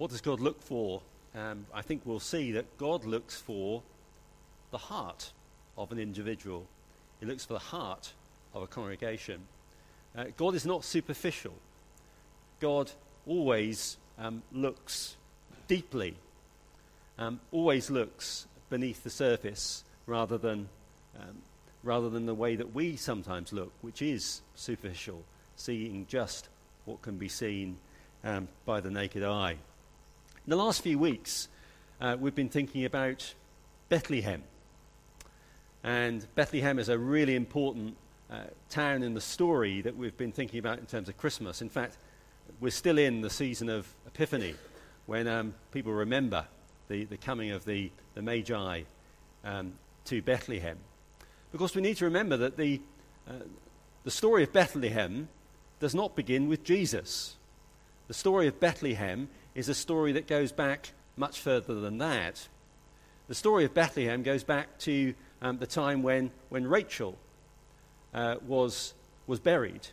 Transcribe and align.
what 0.00 0.08
does 0.10 0.22
God 0.22 0.40
look 0.40 0.62
for? 0.62 1.02
Um, 1.34 1.66
I 1.74 1.82
think 1.82 2.00
we'll 2.06 2.20
see 2.20 2.52
that 2.52 2.78
God 2.78 3.04
looks 3.04 3.36
for 3.38 3.82
the 4.70 4.78
heart 4.78 5.30
of 5.76 5.92
an 5.92 5.98
individual. 5.98 6.64
He 7.20 7.26
looks 7.26 7.44
for 7.44 7.52
the 7.52 7.58
heart 7.58 8.14
of 8.54 8.62
a 8.62 8.66
congregation. 8.66 9.42
Uh, 10.16 10.24
God 10.38 10.54
is 10.54 10.64
not 10.64 10.84
superficial. 10.84 11.52
God 12.60 12.90
always 13.26 13.98
um, 14.18 14.42
looks 14.52 15.18
deeply, 15.68 16.14
um, 17.18 17.38
always 17.52 17.90
looks 17.90 18.46
beneath 18.70 19.04
the 19.04 19.10
surface 19.10 19.84
rather 20.06 20.38
than, 20.38 20.70
um, 21.14 21.42
rather 21.82 22.08
than 22.08 22.24
the 22.24 22.34
way 22.34 22.56
that 22.56 22.74
we 22.74 22.96
sometimes 22.96 23.52
look, 23.52 23.70
which 23.82 24.00
is 24.00 24.40
superficial, 24.54 25.22
seeing 25.56 26.06
just 26.08 26.48
what 26.86 27.02
can 27.02 27.18
be 27.18 27.28
seen 27.28 27.76
um, 28.24 28.48
by 28.64 28.80
the 28.80 28.90
naked 28.90 29.22
eye. 29.22 29.58
In 30.50 30.58
the 30.58 30.64
last 30.64 30.82
few 30.82 30.98
weeks, 30.98 31.46
uh, 32.00 32.16
we've 32.18 32.34
been 32.34 32.48
thinking 32.48 32.84
about 32.84 33.34
Bethlehem. 33.88 34.42
And 35.84 36.26
Bethlehem 36.34 36.80
is 36.80 36.88
a 36.88 36.98
really 36.98 37.36
important 37.36 37.96
uh, 38.28 38.40
town 38.68 39.04
in 39.04 39.14
the 39.14 39.20
story 39.20 39.80
that 39.82 39.96
we've 39.96 40.16
been 40.16 40.32
thinking 40.32 40.58
about 40.58 40.80
in 40.80 40.86
terms 40.86 41.08
of 41.08 41.16
Christmas. 41.16 41.62
In 41.62 41.68
fact, 41.68 41.98
we're 42.58 42.72
still 42.72 42.98
in 42.98 43.20
the 43.20 43.30
season 43.30 43.68
of 43.68 43.94
Epiphany 44.08 44.56
when 45.06 45.28
um, 45.28 45.54
people 45.70 45.92
remember 45.92 46.44
the, 46.88 47.04
the 47.04 47.16
coming 47.16 47.52
of 47.52 47.64
the, 47.64 47.92
the 48.14 48.22
Magi 48.22 48.82
um, 49.44 49.74
to 50.06 50.20
Bethlehem. 50.20 50.78
Because 51.52 51.76
we 51.76 51.80
need 51.80 51.98
to 51.98 52.06
remember 52.06 52.36
that 52.38 52.56
the, 52.56 52.80
uh, 53.28 53.34
the 54.02 54.10
story 54.10 54.42
of 54.42 54.52
Bethlehem 54.52 55.28
does 55.78 55.94
not 55.94 56.16
begin 56.16 56.48
with 56.48 56.64
Jesus. 56.64 57.36
The 58.08 58.14
story 58.14 58.48
of 58.48 58.58
Bethlehem 58.58 59.28
is 59.54 59.68
a 59.68 59.74
story 59.74 60.12
that 60.12 60.26
goes 60.26 60.52
back 60.52 60.92
much 61.16 61.40
further 61.40 61.80
than 61.80 61.98
that. 61.98 62.48
The 63.28 63.34
story 63.34 63.64
of 63.64 63.74
Bethlehem 63.74 64.22
goes 64.22 64.44
back 64.44 64.78
to 64.80 65.14
um, 65.42 65.58
the 65.58 65.66
time 65.66 66.02
when, 66.02 66.30
when 66.48 66.66
Rachel 66.66 67.16
uh, 68.14 68.36
was, 68.46 68.94
was 69.26 69.40
buried 69.40 69.86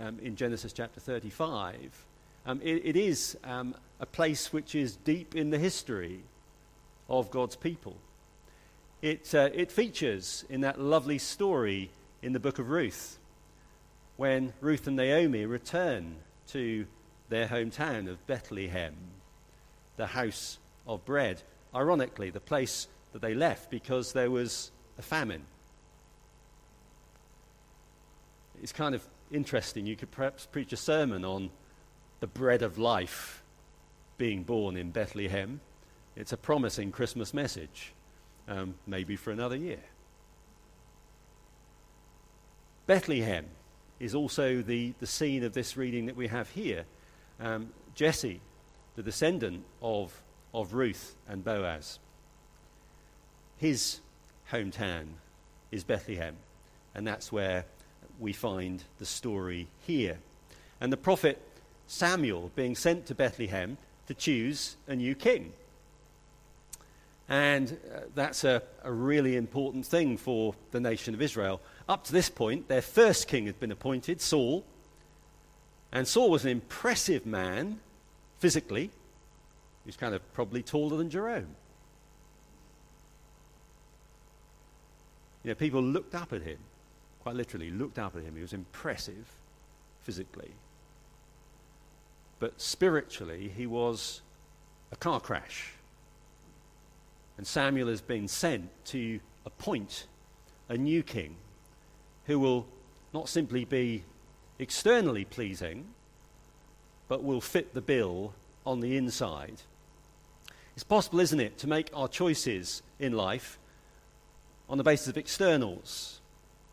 um, 0.00 0.18
in 0.20 0.36
Genesis 0.36 0.72
chapter 0.72 1.00
35. 1.00 2.04
Um, 2.44 2.60
it, 2.62 2.82
it 2.84 2.96
is 2.96 3.36
um, 3.44 3.74
a 4.00 4.06
place 4.06 4.52
which 4.52 4.74
is 4.74 4.96
deep 4.96 5.34
in 5.34 5.50
the 5.50 5.58
history 5.58 6.20
of 7.08 7.30
God's 7.30 7.56
people. 7.56 7.96
It, 9.00 9.34
uh, 9.34 9.50
it 9.54 9.72
features 9.72 10.44
in 10.48 10.60
that 10.62 10.80
lovely 10.80 11.18
story 11.18 11.90
in 12.22 12.32
the 12.32 12.40
book 12.40 12.58
of 12.58 12.70
Ruth 12.70 13.18
when 14.16 14.52
Ruth 14.60 14.86
and 14.86 14.96
Naomi 14.96 15.46
return 15.46 16.16
to 16.48 16.86
their 17.32 17.48
hometown 17.48 18.08
of 18.08 18.24
Bethlehem, 18.26 18.94
the 19.96 20.06
house 20.06 20.58
of 20.86 21.04
bread. 21.04 21.42
Ironically, 21.74 22.28
the 22.28 22.40
place 22.40 22.88
that 23.12 23.22
they 23.22 23.34
left 23.34 23.70
because 23.70 24.12
there 24.12 24.30
was 24.30 24.70
a 24.98 25.02
famine. 25.02 25.42
It's 28.62 28.72
kind 28.72 28.94
of 28.94 29.02
interesting. 29.30 29.86
You 29.86 29.96
could 29.96 30.10
perhaps 30.10 30.44
preach 30.44 30.74
a 30.74 30.76
sermon 30.76 31.24
on 31.24 31.50
the 32.20 32.26
bread 32.26 32.60
of 32.60 32.76
life 32.76 33.42
being 34.18 34.42
born 34.42 34.76
in 34.76 34.90
Bethlehem. 34.90 35.60
It's 36.14 36.32
a 36.32 36.36
promising 36.36 36.92
Christmas 36.92 37.32
message, 37.32 37.94
um, 38.46 38.74
maybe 38.86 39.16
for 39.16 39.30
another 39.30 39.56
year. 39.56 39.82
Bethlehem 42.86 43.46
is 43.98 44.14
also 44.14 44.60
the, 44.60 44.92
the 45.00 45.06
scene 45.06 45.44
of 45.44 45.54
this 45.54 45.78
reading 45.78 46.06
that 46.06 46.16
we 46.16 46.26
have 46.26 46.50
here. 46.50 46.84
Um, 47.42 47.70
Jesse, 47.96 48.40
the 48.94 49.02
descendant 49.02 49.64
of, 49.82 50.22
of 50.54 50.74
Ruth 50.74 51.16
and 51.28 51.44
Boaz, 51.44 51.98
his 53.56 53.98
hometown 54.52 55.06
is 55.72 55.82
Bethlehem, 55.82 56.36
and 56.94 57.04
that's 57.04 57.32
where 57.32 57.64
we 58.20 58.32
find 58.32 58.84
the 58.98 59.06
story 59.06 59.66
here. 59.84 60.18
And 60.80 60.92
the 60.92 60.96
prophet 60.96 61.42
Samuel 61.88 62.52
being 62.54 62.76
sent 62.76 63.06
to 63.06 63.14
Bethlehem 63.16 63.76
to 64.06 64.14
choose 64.14 64.76
a 64.86 64.94
new 64.94 65.16
king. 65.16 65.52
And 67.28 67.76
uh, 67.92 68.00
that's 68.14 68.44
a, 68.44 68.62
a 68.84 68.92
really 68.92 69.36
important 69.36 69.84
thing 69.84 70.16
for 70.16 70.54
the 70.70 70.80
nation 70.80 71.12
of 71.12 71.20
Israel. 71.20 71.60
Up 71.88 72.04
to 72.04 72.12
this 72.12 72.28
point, 72.28 72.68
their 72.68 72.82
first 72.82 73.26
king 73.26 73.46
had 73.46 73.58
been 73.58 73.72
appointed, 73.72 74.20
Saul. 74.20 74.64
And 75.92 76.08
Saul 76.08 76.30
was 76.30 76.44
an 76.44 76.50
impressive 76.50 77.26
man 77.26 77.80
physically. 78.38 78.84
He 78.84 79.88
was 79.88 79.96
kind 79.96 80.14
of 80.14 80.32
probably 80.32 80.62
taller 80.62 80.96
than 80.96 81.10
Jerome. 81.10 81.54
You 85.44 85.50
know, 85.50 85.54
people 85.54 85.82
looked 85.82 86.14
up 86.14 86.32
at 86.32 86.42
him, 86.42 86.58
quite 87.20 87.34
literally 87.34 87.70
looked 87.70 87.98
up 87.98 88.16
at 88.16 88.22
him. 88.22 88.34
He 88.36 88.42
was 88.42 88.52
impressive 88.52 89.28
physically. 90.02 90.52
But 92.38 92.60
spiritually, 92.60 93.52
he 93.54 93.66
was 93.66 94.22
a 94.92 94.96
car 94.96 95.20
crash. 95.20 95.72
And 97.36 97.46
Samuel 97.46 97.88
has 97.88 98.00
been 98.00 98.28
sent 98.28 98.70
to 98.86 99.20
appoint 99.44 100.06
a 100.68 100.76
new 100.76 101.02
king 101.02 101.36
who 102.26 102.38
will 102.38 102.66
not 103.12 103.28
simply 103.28 103.64
be 103.64 104.04
externally 104.58 105.24
pleasing, 105.24 105.86
but 107.08 107.22
will 107.22 107.40
fit 107.40 107.74
the 107.74 107.80
bill 107.80 108.34
on 108.64 108.80
the 108.80 108.96
inside. 108.96 109.56
It's 110.74 110.84
possible, 110.84 111.20
isn't 111.20 111.40
it, 111.40 111.58
to 111.58 111.66
make 111.66 111.90
our 111.94 112.08
choices 112.08 112.82
in 112.98 113.12
life 113.12 113.58
on 114.68 114.78
the 114.78 114.84
basis 114.84 115.08
of 115.08 115.18
externals, 115.18 116.20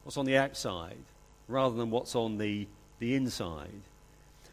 what's 0.04 0.18
on 0.18 0.26
the 0.26 0.38
outside, 0.38 1.04
rather 1.48 1.76
than 1.76 1.92
what's 1.92 2.16
on 2.16 2.38
the, 2.38 2.68
the 3.00 3.16
inside. 3.16 3.82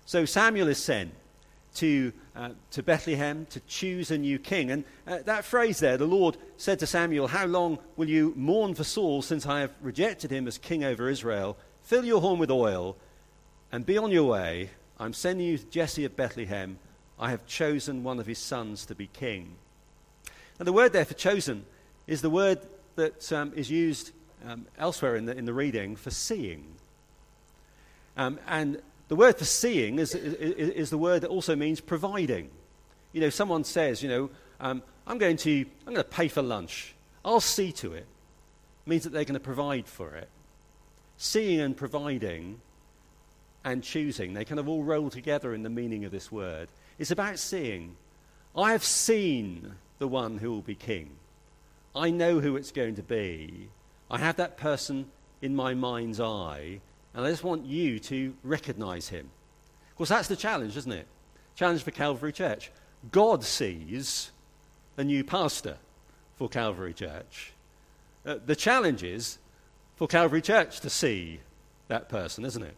So 0.04 0.24
Samuel 0.24 0.68
is 0.68 0.82
sent 0.82 1.12
to, 1.76 2.12
uh, 2.34 2.50
to 2.72 2.82
Bethlehem 2.82 3.46
to 3.50 3.60
choose 3.60 4.10
a 4.10 4.18
new 4.18 4.38
king. 4.38 4.70
And 4.70 4.84
uh, 5.06 5.18
that 5.24 5.44
phrase 5.44 5.78
there, 5.78 5.96
the 5.96 6.06
Lord 6.06 6.36
said 6.56 6.78
to 6.80 6.86
Samuel, 6.86 7.28
How 7.28 7.46
long 7.46 7.78
will 7.96 8.08
you 8.08 8.32
mourn 8.34 8.74
for 8.74 8.84
Saul 8.84 9.22
since 9.22 9.46
I 9.46 9.60
have 9.60 9.72
rejected 9.80 10.30
him 10.30 10.48
as 10.48 10.58
king 10.58 10.84
over 10.84 11.08
Israel? 11.08 11.56
Fill 11.82 12.04
your 12.04 12.20
horn 12.20 12.38
with 12.38 12.50
oil 12.50 12.96
and 13.72 13.84
be 13.84 13.98
on 13.98 14.10
your 14.10 14.24
way. 14.24 14.70
I'm 14.98 15.12
sending 15.12 15.46
you 15.46 15.58
to 15.58 15.66
Jesse 15.66 16.04
of 16.04 16.16
Bethlehem. 16.16 16.78
I 17.18 17.30
have 17.30 17.46
chosen 17.46 18.02
one 18.02 18.18
of 18.18 18.26
his 18.26 18.38
sons 18.38 18.86
to 18.86 18.94
be 18.94 19.08
king. 19.08 19.56
And 20.58 20.66
the 20.66 20.72
word 20.72 20.92
there 20.92 21.04
for 21.04 21.14
chosen 21.14 21.64
is 22.06 22.22
the 22.22 22.30
word 22.30 22.60
that 22.96 23.32
um, 23.32 23.52
is 23.54 23.70
used 23.70 24.12
um, 24.46 24.66
elsewhere 24.78 25.16
in 25.16 25.26
the, 25.26 25.36
in 25.36 25.44
the 25.44 25.52
reading 25.52 25.96
for 25.96 26.10
seeing. 26.10 26.64
Um, 28.16 28.38
and 28.46 28.80
the 29.08 29.16
word 29.16 29.36
for 29.36 29.44
seeing 29.44 29.98
is, 29.98 30.14
is, 30.14 30.34
is, 30.70 30.90
the 30.90 30.98
word 30.98 31.22
that 31.22 31.28
also 31.28 31.54
means 31.54 31.80
providing. 31.80 32.48
You 33.12 33.20
know, 33.20 33.30
someone 33.30 33.64
says, 33.64 34.02
you 34.02 34.08
know, 34.08 34.30
um, 34.60 34.82
I'm, 35.06 35.18
going 35.18 35.36
to, 35.38 35.66
I'm 35.86 35.92
going 35.92 35.96
to 35.96 36.04
pay 36.04 36.28
for 36.28 36.42
lunch. 36.42 36.94
I'll 37.24 37.40
see 37.40 37.72
to 37.72 37.92
it. 37.92 38.06
it 38.06 38.06
means 38.88 39.04
that 39.04 39.10
they're 39.10 39.24
going 39.24 39.34
to 39.34 39.40
provide 39.40 39.86
for 39.86 40.14
it. 40.14 40.28
Seeing 41.18 41.60
and 41.60 41.76
providing 41.76 42.60
and 43.66 43.82
choosing, 43.82 44.32
they 44.32 44.44
kind 44.44 44.60
of 44.60 44.68
all 44.68 44.84
roll 44.84 45.10
together 45.10 45.52
in 45.52 45.64
the 45.64 45.68
meaning 45.68 46.04
of 46.04 46.12
this 46.12 46.30
word. 46.30 46.68
It's 47.00 47.10
about 47.10 47.36
seeing. 47.36 47.96
I 48.54 48.70
have 48.70 48.84
seen 48.84 49.74
the 49.98 50.06
one 50.06 50.38
who 50.38 50.52
will 50.52 50.62
be 50.62 50.76
king. 50.76 51.10
I 51.94 52.10
know 52.10 52.38
who 52.38 52.54
it's 52.54 52.70
going 52.70 52.94
to 52.94 53.02
be. 53.02 53.68
I 54.08 54.18
have 54.18 54.36
that 54.36 54.56
person 54.56 55.06
in 55.42 55.56
my 55.56 55.74
mind's 55.74 56.20
eye, 56.20 56.80
and 57.12 57.26
I 57.26 57.30
just 57.30 57.42
want 57.42 57.66
you 57.66 57.98
to 57.98 58.36
recognize 58.44 59.08
him. 59.08 59.28
Of 59.90 59.96
course, 59.96 60.10
that's 60.10 60.28
the 60.28 60.36
challenge, 60.36 60.76
isn't 60.76 60.92
it? 60.92 61.08
Challenge 61.56 61.82
for 61.82 61.90
Calvary 61.90 62.32
Church. 62.32 62.70
God 63.10 63.42
sees 63.42 64.30
a 64.96 65.02
new 65.02 65.24
pastor 65.24 65.78
for 66.36 66.48
Calvary 66.48 66.94
Church. 66.94 67.52
Uh, 68.24 68.36
the 68.46 68.54
challenge 68.54 69.02
is 69.02 69.38
for 69.96 70.06
Calvary 70.06 70.42
Church 70.42 70.78
to 70.80 70.88
see 70.88 71.40
that 71.88 72.08
person, 72.08 72.44
isn't 72.44 72.62
it? 72.62 72.76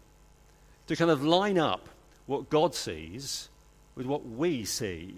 To 0.88 0.96
kind 0.96 1.10
of 1.10 1.22
line 1.22 1.58
up 1.58 1.88
what 2.26 2.50
God 2.50 2.74
sees 2.74 3.48
with 3.94 4.06
what 4.06 4.26
we 4.26 4.64
see 4.64 5.14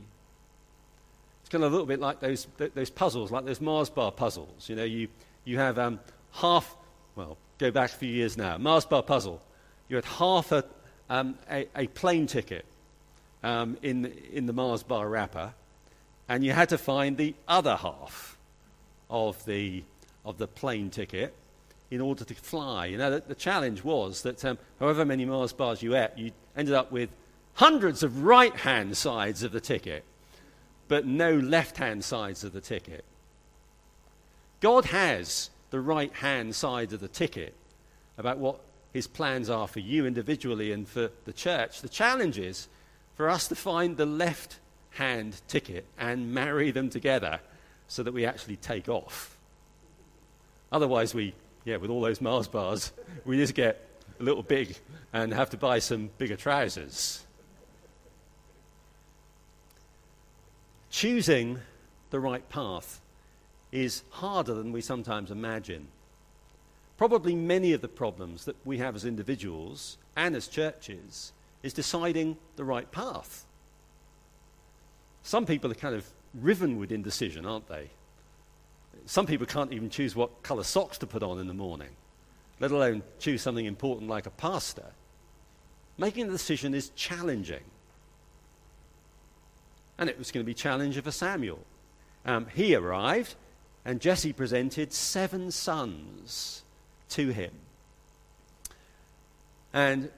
It's 1.41 1.49
kind 1.51 1.63
of 1.63 1.71
a 1.71 1.75
little 1.75 1.87
bit 1.87 2.01
like 2.01 2.21
those, 2.21 2.47
those 2.75 2.91
puzzles, 2.91 3.31
like 3.31 3.45
those 3.45 3.61
Mars 3.61 3.91
bar 3.91 4.11
puzzles. 4.11 4.69
You 4.69 4.77
know, 4.77 4.85
you, 4.85 5.09
you 5.45 5.59
have 5.59 5.79
um, 5.79 6.01
half, 6.33 6.77
well, 7.15 7.37
go 7.59 7.71
back 7.71 7.91
a 7.91 7.95
few 7.95 8.09
years 8.09 8.37
now, 8.37 8.57
Mars 8.59 8.85
bar 8.85 9.03
puzzle. 9.03 9.43
You 9.89 9.97
had 9.97 10.05
half 10.05 10.51
a, 10.53 10.65
um, 11.09 11.37
a, 11.51 11.67
a, 11.77 11.87
plane 11.89 12.27
ticket 12.27 12.65
um, 13.43 13.77
in, 13.83 14.07
in 14.33 14.47
the 14.47 14.53
Mars 14.53 14.83
bar 14.83 15.09
wrapper, 15.09 15.53
and 16.29 16.45
you 16.45 16.53
had 16.53 16.69
to 16.71 16.79
find 16.79 17.17
the 17.17 17.35
other 17.49 17.77
half 17.77 18.39
of 19.11 19.45
the, 19.45 19.83
of 20.25 20.39
the 20.39 20.47
plane 20.47 20.91
ticket 20.91 21.35
in 21.91 22.01
order 22.01 22.25
to 22.25 22.35
fly. 22.35 22.87
You 22.87 22.99
know, 22.99 23.11
the, 23.11 23.21
the 23.21 23.35
challenge 23.35 23.83
was 23.83 24.23
that 24.23 24.45
um, 24.45 24.59
however 24.79 25.05
many 25.05 25.25
Mars 25.25 25.53
bars 25.53 25.83
you 25.83 25.97
ate, 25.97 26.11
you 26.17 26.33
ended 26.57 26.75
up 26.75 26.93
with 26.93 27.11
hundreds 27.55 28.03
of 28.03 28.23
right 28.23 28.55
hand 28.55 28.97
sides 28.97 29.43
of 29.43 29.53
the 29.53 29.61
ticket 29.61 30.05
but 30.91 31.07
no 31.07 31.37
left 31.37 31.77
hand 31.77 32.05
sides 32.05 32.43
of 32.43 32.53
the 32.53 32.61
ticket. 32.61 33.05
God 34.59 34.87
has 34.87 35.51
the 35.71 35.79
right 35.79 36.13
hand 36.13 36.53
side 36.57 36.93
of 36.93 36.99
the 36.99 37.07
ticket 37.07 37.55
about 38.19 38.39
what 38.39 38.61
his 38.93 39.07
plans 39.07 39.49
are 39.49 39.69
for 39.69 39.79
you 39.79 40.05
individually 40.05 40.73
and 40.73 40.89
for 40.89 41.13
the 41.27 41.33
church. 41.33 41.81
The 41.81 41.89
challenge 41.89 42.41
is 42.41 42.67
for 43.15 43.31
us 43.31 43.47
to 43.49 43.55
find 43.55 43.97
the 43.97 44.05
left 44.05 44.59
hand 44.91 45.41
ticket 45.47 45.87
and 45.97 46.35
marry 46.35 46.73
them 46.73 46.91
together 46.91 47.39
so 47.87 48.03
that 48.03 48.13
we 48.13 48.27
actually 48.27 48.57
take 48.57 48.89
off. 48.89 49.39
Otherwise, 50.73 51.15
we, 51.15 51.35
yeah, 51.65 51.77
with 51.77 51.91
all 51.91 52.01
those 52.01 52.21
Mars 52.21 52.49
bars, 52.49 52.93
we 53.25 53.37
just 53.37 53.55
get 53.55 53.87
a 54.19 54.23
little 54.23 54.43
big 54.43 54.77
and 55.13 55.33
have 55.33 55.51
to 55.51 55.57
buy 55.57 55.79
some 55.79 56.11
bigger 56.19 56.37
trousers. 56.37 57.25
Choosing 60.91 61.61
the 62.11 62.21
right 62.21 62.49
path 62.49 63.01
is 63.73 64.03
harder 64.11 64.55
than 64.55 64.73
we 64.73 64.81
sometimes 64.81 65.31
imagine. 65.31 65.89
Probably 66.97 67.35
many 67.35 67.73
of 67.73 67.81
the 67.81 67.89
problems 67.89 68.45
that 68.45 68.57
we 68.65 68.79
have 68.79 68.97
as 68.97 69.05
individuals 69.05 69.97
and 70.17 70.35
as 70.35 70.49
churches 70.49 71.33
is 71.63 71.73
deciding 71.73 72.37
the 72.57 72.65
right 72.65 72.91
path. 72.91 73.47
Some 75.23 75.47
people 75.47 75.71
are 75.71 75.75
kind 75.77 75.95
of 75.95 76.07
riven 76.35 76.79
with 76.79 76.93
indecision, 76.93 77.47
aren't 77.47 77.69
they? 77.69 77.91
Some 79.07 79.27
people 79.27 79.47
can't 79.47 79.73
even 79.73 79.91
choose 79.91 80.15
what 80.15 80.43
colour 80.43 80.63
socks 80.63 80.99
to 80.99 81.07
put 81.07 81.23
on 81.23 81.39
in 81.39 81.47
the 81.47 81.55
morning, 81.55 81.91
let 82.61 82.71
alone 82.71 83.03
choose 83.19 83.43
something 83.43 83.67
important 83.67 84.09
like 84.09 84.27
a 84.27 84.31
pastor. 84.31 84.87
Making 85.99 86.29
a 86.29 86.31
decision 86.31 86.75
is 86.75 86.91
challenging. 86.91 87.65
And 89.99 90.09
it 90.09 90.19
was 90.19 90.31
going 90.31 90.45
to 90.45 90.47
be 90.47 90.55
challenging 90.55 91.03
for 91.03 91.11
Samuel. 91.11 91.59
Um, 92.25 92.47
he 92.55 92.75
arrived, 92.75 93.35
and 93.85 94.01
Jesse 94.01 94.33
presented 94.33 94.93
seven 94.93 95.51
sons 95.51 96.63
to 97.11 97.31
him. 97.31 97.53
And 99.73 100.11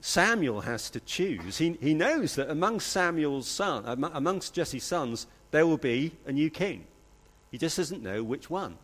Samuel 0.00 0.60
has 0.60 0.90
to 0.90 1.00
choose. 1.00 1.58
He, 1.58 1.76
he 1.80 1.94
knows 1.94 2.34
that 2.36 2.50
amongst 2.50 2.88
Samuel's 2.88 3.48
son, 3.48 3.84
amongst 3.86 4.54
Jesse's 4.54 4.84
sons, 4.84 5.26
there 5.50 5.66
will 5.66 5.78
be 5.78 6.12
a 6.26 6.32
new 6.32 6.50
king. 6.50 6.86
He 7.50 7.58
just 7.58 7.76
doesn't 7.76 8.02
know 8.02 8.22
which 8.22 8.50
one. 8.50 8.76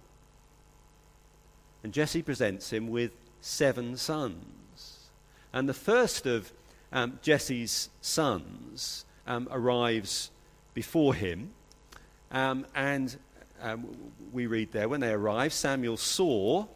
And 1.83 1.93
Jesse 1.93 2.23
presents 2.23 2.73
him 2.73 2.89
with 2.89 3.13
seven 3.41 3.97
sons. 3.97 5.11
And 5.53 5.69
the 5.69 5.75
first 5.75 6.27
of 6.27 6.53
um, 6.93 7.19
Jesse's 7.23 7.91
sons 8.01 9.05
um, 9.27 9.49
arrives 9.51 10.31
before 10.73 11.15
him. 11.15 11.51
Um, 12.31 12.67
and 12.75 13.17
um, 13.63 13.87
we 14.33 14.47
read 14.47 14.73
there 14.73 14.89
when 14.89 15.01
they 15.01 15.11
arrived, 15.11 15.55
Samuel 15.55 15.97
saw 15.97 16.67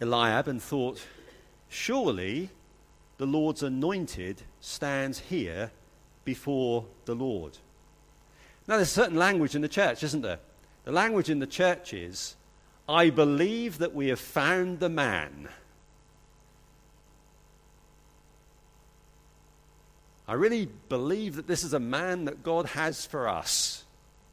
Eliab 0.00 0.48
and 0.48 0.62
thought, 0.62 1.04
Surely 1.68 2.50
the 3.18 3.26
Lord's 3.26 3.62
anointed 3.62 4.42
stands 4.60 5.18
here 5.18 5.70
before 6.24 6.84
the 7.06 7.14
Lord. 7.14 7.58
Now, 8.68 8.76
there's 8.76 8.88
a 8.88 8.94
certain 8.94 9.16
language 9.16 9.54
in 9.54 9.62
the 9.62 9.68
church, 9.68 10.02
isn't 10.02 10.22
there? 10.22 10.40
The 10.84 10.92
language 10.92 11.30
in 11.30 11.38
the 11.38 11.46
church 11.46 11.92
is, 11.92 12.36
I 12.88 13.10
believe 13.10 13.78
that 13.78 13.94
we 13.94 14.08
have 14.08 14.20
found 14.20 14.80
the 14.80 14.88
man. 14.88 15.48
I 20.28 20.34
really 20.34 20.68
believe 20.88 21.36
that 21.36 21.46
this 21.46 21.62
is 21.62 21.72
a 21.72 21.80
man 21.80 22.24
that 22.24 22.42
God 22.42 22.66
has 22.66 23.06
for 23.06 23.28
us. 23.28 23.84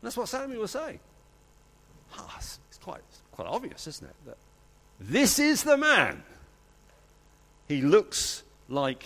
And 0.01 0.07
that's 0.07 0.17
what 0.17 0.27
Samuel 0.27 0.61
was 0.61 0.71
saying. 0.71 0.99
Oh, 2.17 2.33
it's, 2.37 2.59
quite, 2.83 3.01
it's 3.09 3.21
quite 3.31 3.47
obvious, 3.47 3.87
isn't 3.87 4.07
it? 4.07 4.15
That 4.25 4.37
this 4.99 5.37
is 5.37 5.63
the 5.63 5.77
man. 5.77 6.23
He 7.67 7.81
looks 7.81 8.43
like 8.69 9.03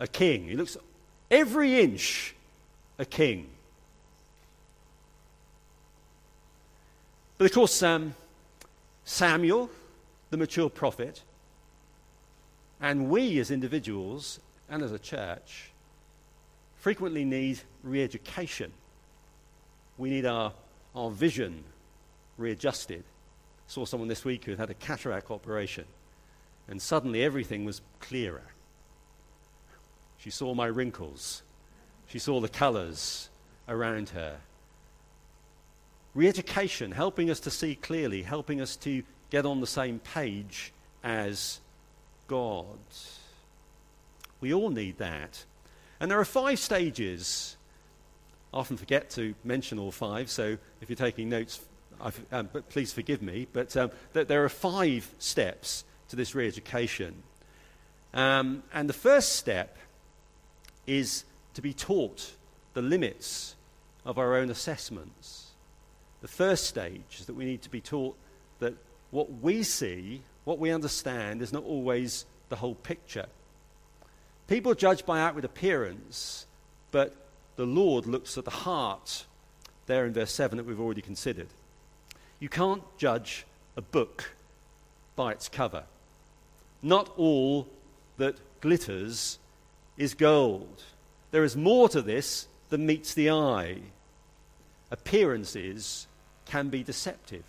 a 0.00 0.06
king. 0.06 0.48
He 0.48 0.56
looks 0.56 0.76
every 1.30 1.80
inch 1.80 2.34
a 2.98 3.04
king. 3.04 3.48
But 7.42 7.50
of 7.50 7.54
course, 7.56 7.82
um, 7.82 8.14
Samuel, 9.04 9.68
the 10.30 10.36
mature 10.36 10.70
prophet, 10.70 11.22
and 12.80 13.10
we 13.10 13.40
as 13.40 13.50
individuals 13.50 14.38
and 14.70 14.80
as 14.80 14.92
a 14.92 14.98
church 15.00 15.72
frequently 16.76 17.24
need 17.24 17.58
re 17.82 18.00
education. 18.00 18.70
We 19.98 20.08
need 20.08 20.24
our, 20.24 20.52
our 20.94 21.10
vision 21.10 21.64
readjusted 22.38 23.02
saw 23.66 23.86
someone 23.86 24.08
this 24.08 24.24
week 24.24 24.44
who 24.44 24.52
had 24.52 24.60
had 24.60 24.70
a 24.70 24.74
cataract 24.74 25.28
operation, 25.32 25.86
and 26.68 26.80
suddenly 26.80 27.24
everything 27.24 27.64
was 27.64 27.80
clearer. 27.98 28.52
She 30.16 30.30
saw 30.30 30.54
my 30.54 30.66
wrinkles, 30.66 31.42
she 32.06 32.20
saw 32.20 32.38
the 32.38 32.48
colors 32.48 33.30
around 33.68 34.10
her. 34.10 34.38
Re 36.14 36.28
education, 36.28 36.92
helping 36.92 37.30
us 37.30 37.40
to 37.40 37.50
see 37.50 37.74
clearly, 37.74 38.22
helping 38.22 38.60
us 38.60 38.76
to 38.76 39.02
get 39.30 39.46
on 39.46 39.60
the 39.60 39.66
same 39.66 39.98
page 39.98 40.72
as 41.02 41.60
God. 42.26 42.66
We 44.40 44.52
all 44.52 44.70
need 44.70 44.98
that. 44.98 45.44
And 46.00 46.10
there 46.10 46.20
are 46.20 46.24
five 46.24 46.58
stages. 46.58 47.56
I 48.52 48.58
often 48.58 48.76
forget 48.76 49.08
to 49.10 49.34
mention 49.44 49.78
all 49.78 49.92
five, 49.92 50.28
so 50.30 50.58
if 50.80 50.90
you're 50.90 50.96
taking 50.96 51.28
notes, 51.28 51.60
um, 52.30 52.48
but 52.52 52.68
please 52.68 52.92
forgive 52.92 53.22
me, 53.22 53.46
but 53.52 53.76
um, 53.76 53.90
th- 54.12 54.26
there 54.26 54.44
are 54.44 54.48
five 54.48 55.08
steps 55.18 55.84
to 56.08 56.16
this 56.16 56.34
re 56.34 56.46
education. 56.46 57.22
Um, 58.12 58.62
and 58.74 58.88
the 58.88 58.94
first 58.94 59.36
step 59.36 59.78
is 60.86 61.24
to 61.54 61.62
be 61.62 61.72
taught 61.72 62.32
the 62.74 62.82
limits 62.82 63.54
of 64.04 64.18
our 64.18 64.36
own 64.36 64.50
assessments. 64.50 65.41
The 66.22 66.28
first 66.28 66.66
stage 66.66 67.18
is 67.18 67.26
that 67.26 67.34
we 67.34 67.44
need 67.44 67.62
to 67.62 67.70
be 67.70 67.80
taught 67.80 68.16
that 68.60 68.74
what 69.10 69.42
we 69.42 69.64
see, 69.64 70.22
what 70.44 70.58
we 70.58 70.70
understand, 70.70 71.42
is 71.42 71.52
not 71.52 71.64
always 71.64 72.24
the 72.48 72.56
whole 72.56 72.76
picture. 72.76 73.26
People 74.46 74.74
judge 74.74 75.04
by 75.04 75.20
outward 75.20 75.44
appearance, 75.44 76.46
but 76.92 77.14
the 77.56 77.66
Lord 77.66 78.06
looks 78.06 78.38
at 78.38 78.44
the 78.44 78.50
heart, 78.50 79.26
there 79.86 80.06
in 80.06 80.12
verse 80.12 80.32
7 80.32 80.56
that 80.56 80.64
we've 80.64 80.80
already 80.80 81.02
considered. 81.02 81.48
You 82.38 82.48
can't 82.48 82.82
judge 82.98 83.44
a 83.76 83.82
book 83.82 84.32
by 85.16 85.32
its 85.32 85.48
cover. 85.48 85.84
Not 86.82 87.12
all 87.16 87.66
that 88.18 88.36
glitters 88.60 89.38
is 89.96 90.14
gold. 90.14 90.82
There 91.32 91.44
is 91.44 91.56
more 91.56 91.88
to 91.88 92.00
this 92.00 92.46
than 92.68 92.86
meets 92.86 93.12
the 93.12 93.30
eye. 93.30 93.78
Appearances 94.90 96.06
can 96.52 96.68
be 96.68 96.82
deceptive. 96.82 97.44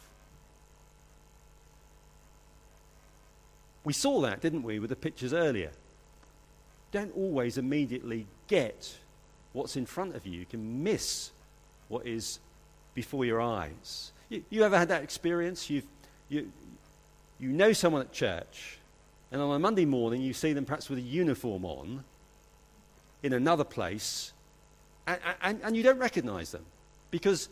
We 3.83 3.91
saw 3.91 4.21
that, 4.21 4.39
didn't 4.39 4.63
we, 4.63 4.79
with 4.79 4.91
the 4.91 4.95
pictures 4.95 5.33
earlier? 5.33 5.71
Don't 6.93 7.13
always 7.17 7.57
immediately 7.57 8.27
get 8.47 8.95
what's 9.51 9.75
in 9.75 9.85
front 9.85 10.15
of 10.15 10.25
you. 10.25 10.39
You 10.39 10.45
can 10.45 10.83
miss 10.83 11.31
what 11.89 12.07
is 12.07 12.39
before 12.95 13.25
your 13.25 13.41
eyes. 13.41 14.13
You, 14.29 14.41
you 14.49 14.63
ever 14.63 14.77
had 14.77 14.87
that 14.87 15.03
experience? 15.03 15.69
You've, 15.69 15.85
you, 16.29 16.49
you 17.41 17.49
know 17.49 17.73
someone 17.73 18.03
at 18.03 18.13
church, 18.13 18.77
and 19.33 19.41
on 19.41 19.53
a 19.53 19.59
Monday 19.59 19.83
morning 19.83 20.21
you 20.21 20.31
see 20.31 20.53
them 20.53 20.63
perhaps 20.63 20.87
with 20.87 20.99
a 20.99 21.01
uniform 21.01 21.65
on 21.65 22.05
in 23.21 23.33
another 23.33 23.65
place, 23.65 24.31
and, 25.05 25.19
and, 25.41 25.59
and 25.61 25.75
you 25.75 25.83
don't 25.83 25.99
recognize 25.99 26.51
them 26.53 26.63
because 27.11 27.49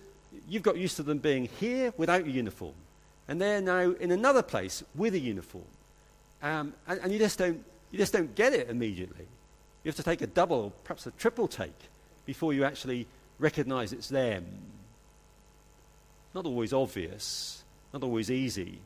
you've 0.47 0.63
got 0.63 0.77
used 0.77 0.95
to 0.97 1.03
them 1.03 1.19
being 1.19 1.45
here 1.59 1.93
without 1.97 2.25
a 2.25 2.31
uniform, 2.31 2.73
and 3.27 3.41
they're 3.41 3.61
now 3.61 3.91
in 3.91 4.11
another 4.11 4.41
place 4.41 4.83
with 4.95 5.13
a 5.13 5.19
uniform. 5.19 5.65
Um, 6.41 6.73
and, 6.87 6.99
and 7.01 7.13
you, 7.13 7.19
just 7.19 7.37
don't, 7.37 7.63
you 7.91 7.97
just 7.97 8.13
don't 8.13 8.33
get 8.35 8.53
it 8.53 8.69
immediately. 8.69 9.27
You 9.83 9.89
have 9.89 9.95
to 9.95 10.03
take 10.03 10.21
a 10.21 10.27
double, 10.27 10.73
perhaps 10.83 11.05
a 11.05 11.11
triple 11.11 11.47
take, 11.47 11.77
before 12.25 12.53
you 12.53 12.63
actually 12.63 13.07
recognize 13.39 13.93
it's 13.93 14.09
them. 14.09 14.45
Not 16.33 16.45
always 16.45 16.73
obvious, 16.73 17.63
not 17.93 18.03
always 18.03 18.31
easy. 18.31 18.79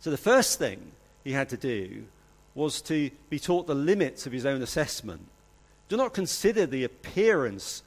So 0.00 0.10
the 0.10 0.16
first 0.16 0.58
thing 0.58 0.92
he 1.24 1.32
had 1.32 1.48
to 1.50 1.56
do 1.56 2.04
was 2.54 2.80
to 2.82 3.10
be 3.28 3.38
taught 3.38 3.66
the 3.66 3.74
limits 3.74 4.26
of 4.26 4.32
his 4.32 4.46
own 4.46 4.62
assessment. 4.62 5.26
Do 5.88 5.96
not 5.96 6.14
consider 6.14 6.66
the 6.66 6.84
appearance 6.84 7.82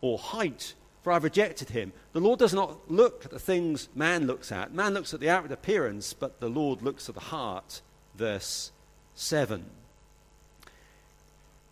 or 0.00 0.18
height, 0.18 0.74
for 1.02 1.12
I've 1.12 1.24
rejected 1.24 1.70
him. 1.70 1.92
The 2.12 2.20
Lord 2.20 2.38
does 2.38 2.52
not 2.52 2.90
look 2.90 3.24
at 3.24 3.30
the 3.30 3.38
things 3.38 3.88
man 3.94 4.26
looks 4.26 4.52
at. 4.52 4.74
Man 4.74 4.94
looks 4.94 5.14
at 5.14 5.20
the 5.20 5.30
outward 5.30 5.52
appearance, 5.52 6.12
but 6.12 6.40
the 6.40 6.48
Lord 6.48 6.82
looks 6.82 7.08
at 7.08 7.14
the 7.14 7.20
heart. 7.20 7.80
Verse 8.14 8.70
7. 9.14 9.64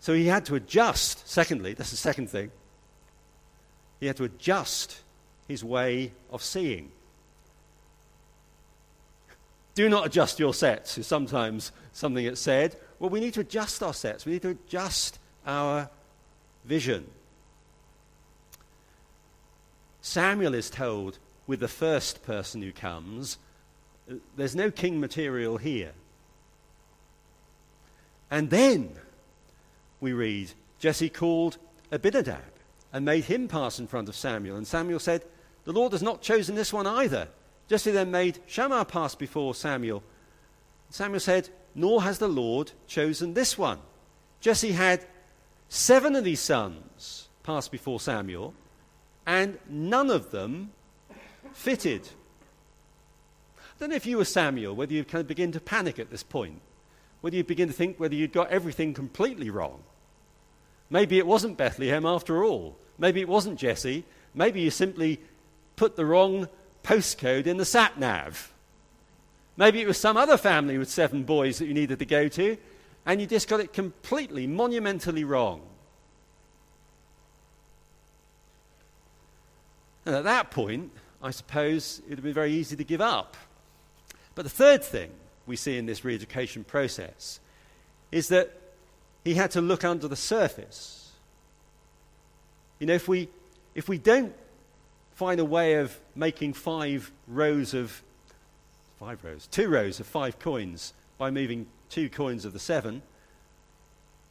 So 0.00 0.14
he 0.14 0.26
had 0.26 0.46
to 0.46 0.54
adjust, 0.54 1.28
secondly, 1.28 1.74
that's 1.74 1.90
the 1.90 1.96
second 1.96 2.30
thing. 2.30 2.50
He 4.00 4.06
had 4.06 4.16
to 4.16 4.24
adjust 4.24 5.00
his 5.46 5.64
way 5.64 6.12
of 6.30 6.42
seeing. 6.42 6.92
Do 9.74 9.88
not 9.88 10.06
adjust 10.06 10.38
your 10.38 10.54
sets, 10.54 10.98
is 10.98 11.06
sometimes 11.06 11.72
something 11.92 12.24
that's 12.24 12.40
said. 12.40 12.76
Well, 12.98 13.10
we 13.10 13.20
need 13.20 13.34
to 13.34 13.40
adjust 13.40 13.82
our 13.82 13.94
sets, 13.94 14.24
we 14.24 14.32
need 14.32 14.42
to 14.42 14.50
adjust 14.50 15.18
our 15.46 15.90
vision. 16.64 17.06
Samuel 20.08 20.54
is 20.54 20.70
told 20.70 21.18
with 21.46 21.60
the 21.60 21.68
first 21.68 22.22
person 22.22 22.62
who 22.62 22.72
comes, 22.72 23.36
there's 24.36 24.56
no 24.56 24.70
king 24.70 25.00
material 25.00 25.58
here. 25.58 25.92
And 28.30 28.48
then 28.48 28.92
we 30.00 30.14
read, 30.14 30.52
Jesse 30.78 31.10
called 31.10 31.58
Abinadab 31.92 32.40
and 32.90 33.04
made 33.04 33.24
him 33.24 33.48
pass 33.48 33.78
in 33.78 33.86
front 33.86 34.08
of 34.08 34.16
Samuel. 34.16 34.56
And 34.56 34.66
Samuel 34.66 34.98
said, 34.98 35.24
The 35.64 35.72
Lord 35.72 35.92
has 35.92 36.02
not 36.02 36.22
chosen 36.22 36.54
this 36.54 36.72
one 36.72 36.86
either. 36.86 37.28
Jesse 37.68 37.90
then 37.90 38.10
made 38.10 38.38
Shammah 38.46 38.86
pass 38.86 39.14
before 39.14 39.54
Samuel. 39.54 40.02
Samuel 40.88 41.20
said, 41.20 41.50
Nor 41.74 42.02
has 42.02 42.18
the 42.18 42.28
Lord 42.28 42.72
chosen 42.86 43.34
this 43.34 43.58
one. 43.58 43.80
Jesse 44.40 44.72
had 44.72 45.04
seven 45.68 46.16
of 46.16 46.24
these 46.24 46.40
sons 46.40 47.28
pass 47.42 47.68
before 47.68 48.00
Samuel, 48.00 48.54
and 49.28 49.58
none 49.68 50.08
of 50.08 50.30
them 50.30 50.72
fitted. 51.52 52.08
I 53.60 53.62
don't 53.78 53.90
know 53.90 53.96
if 53.96 54.06
you 54.06 54.16
were 54.16 54.24
Samuel, 54.24 54.74
whether 54.74 54.94
you 54.94 55.04
kind 55.04 55.20
of 55.20 55.28
begin 55.28 55.52
to 55.52 55.60
panic 55.60 55.98
at 55.98 56.10
this 56.10 56.22
point, 56.22 56.62
whether 57.20 57.36
you 57.36 57.44
begin 57.44 57.68
to 57.68 57.74
think 57.74 58.00
whether 58.00 58.14
you'd 58.14 58.32
got 58.32 58.48
everything 58.48 58.94
completely 58.94 59.50
wrong. 59.50 59.82
Maybe 60.88 61.18
it 61.18 61.26
wasn't 61.26 61.58
Bethlehem 61.58 62.06
after 62.06 62.42
all. 62.42 62.78
Maybe 62.96 63.20
it 63.20 63.28
wasn't 63.28 63.58
Jesse. 63.58 64.04
Maybe 64.34 64.62
you 64.62 64.70
simply 64.70 65.20
put 65.76 65.94
the 65.94 66.06
wrong 66.06 66.48
postcode 66.82 67.46
in 67.46 67.58
the 67.58 67.66
sat 67.66 68.00
nav. 68.00 68.50
Maybe 69.58 69.82
it 69.82 69.86
was 69.86 69.98
some 69.98 70.16
other 70.16 70.38
family 70.38 70.78
with 70.78 70.88
seven 70.88 71.24
boys 71.24 71.58
that 71.58 71.66
you 71.66 71.74
needed 71.74 71.98
to 71.98 72.06
go 72.06 72.28
to, 72.28 72.56
and 73.04 73.20
you 73.20 73.26
just 73.26 73.46
got 73.46 73.60
it 73.60 73.74
completely, 73.74 74.46
monumentally 74.46 75.24
wrong. 75.24 75.67
And 80.08 80.16
at 80.16 80.24
that 80.24 80.50
point, 80.50 80.90
I 81.22 81.32
suppose 81.32 82.00
it 82.08 82.14
would 82.14 82.22
be 82.22 82.32
very 82.32 82.54
easy 82.54 82.74
to 82.76 82.82
give 82.82 83.02
up. 83.02 83.36
But 84.34 84.44
the 84.44 84.48
third 84.48 84.82
thing 84.82 85.10
we 85.46 85.54
see 85.54 85.76
in 85.76 85.84
this 85.84 86.02
re 86.02 86.14
education 86.14 86.64
process 86.64 87.40
is 88.10 88.28
that 88.28 88.58
he 89.22 89.34
had 89.34 89.50
to 89.50 89.60
look 89.60 89.84
under 89.84 90.08
the 90.08 90.16
surface. 90.16 91.12
You 92.78 92.86
know, 92.86 92.94
if 92.94 93.06
we, 93.06 93.28
if 93.74 93.86
we 93.86 93.98
don't 93.98 94.32
find 95.12 95.40
a 95.40 95.44
way 95.44 95.74
of 95.74 95.94
making 96.14 96.54
five 96.54 97.12
rows 97.26 97.74
of, 97.74 98.02
five 98.98 99.22
rows, 99.22 99.46
two 99.48 99.68
rows 99.68 100.00
of 100.00 100.06
five 100.06 100.38
coins 100.38 100.94
by 101.18 101.30
moving 101.30 101.66
two 101.90 102.08
coins 102.08 102.46
of 102.46 102.54
the 102.54 102.58
seven 102.58 103.02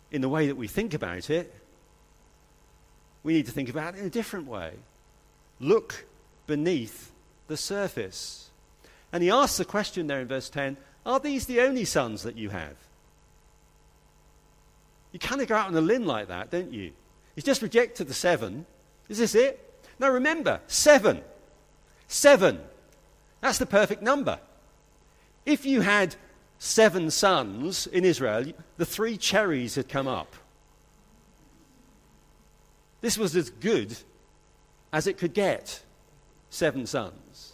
in 0.09 0.21
the 0.21 0.29
way 0.29 0.47
that 0.47 0.55
we 0.55 0.67
think 0.67 0.95
about 0.95 1.29
it, 1.29 1.53
we 3.21 3.33
need 3.33 3.45
to 3.45 3.51
think 3.51 3.69
about 3.69 3.93
it 3.93 3.99
in 3.99 4.07
a 4.07 4.09
different 4.09 4.47
way. 4.47 4.73
Look 5.59 6.05
beneath 6.45 7.11
the 7.47 7.57
surface. 7.57 8.49
And 9.11 9.23
he 9.23 9.29
asks 9.29 9.57
the 9.57 9.65
question 9.65 10.07
there 10.07 10.21
in 10.21 10.27
verse 10.27 10.49
10 10.49 10.77
Are 11.05 11.19
these 11.19 11.45
the 11.45 11.61
only 11.61 11.85
sons 11.85 12.23
that 12.23 12.37
you 12.37 12.49
have? 12.49 12.75
You 15.11 15.19
kind 15.19 15.41
of 15.41 15.47
go 15.47 15.55
out 15.55 15.67
on 15.67 15.75
a 15.75 15.81
limb 15.81 16.05
like 16.05 16.27
that, 16.27 16.51
don't 16.51 16.73
you? 16.73 16.91
He's 17.35 17.43
just 17.43 17.61
rejected 17.61 18.07
the 18.07 18.13
seven. 18.13 18.65
Is 19.09 19.19
this 19.19 19.35
it? 19.35 19.63
Now 19.99 20.09
remember, 20.09 20.59
seven. 20.67 21.21
Seven. 22.07 22.59
That's 23.41 23.57
the 23.57 23.65
perfect 23.65 24.01
number. 24.01 24.39
If 25.45 25.65
you 25.65 25.81
had 25.81 26.15
seven 26.59 27.09
sons 27.11 27.87
in 27.87 28.03
Israel, 28.03 28.51
the 28.77 28.85
three 28.85 29.17
cherries 29.17 29.75
had 29.75 29.87
come 29.87 30.07
up. 30.07 30.35
This 33.01 33.17
was 33.17 33.35
as 33.35 33.49
good 33.49 33.95
as 34.97 35.05
it 35.05 35.19
could 35.19 35.35
get. 35.35 35.83
Seven 36.49 36.87
sons. 36.87 37.53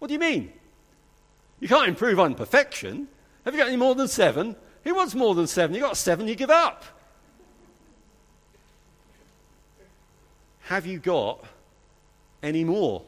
What 0.00 0.08
do 0.08 0.14
you 0.14 0.18
mean? 0.18 0.52
You 1.60 1.68
can't 1.68 1.88
improve 1.88 2.18
on 2.18 2.34
perfection. 2.34 3.06
Have 3.44 3.54
you 3.54 3.60
got 3.60 3.68
any 3.68 3.76
more 3.76 3.94
than 3.94 4.08
seven? 4.08 4.56
Who 4.82 4.92
wants 4.96 5.14
more 5.14 5.36
than 5.36 5.46
seven? 5.46 5.76
You 5.76 5.80
got 5.80 5.96
seven, 5.96 6.26
you 6.26 6.34
give 6.34 6.50
up. 6.50 6.82
Have 10.62 10.84
you 10.84 10.98
got 10.98 11.44
any 12.42 12.64
more? 12.64 13.02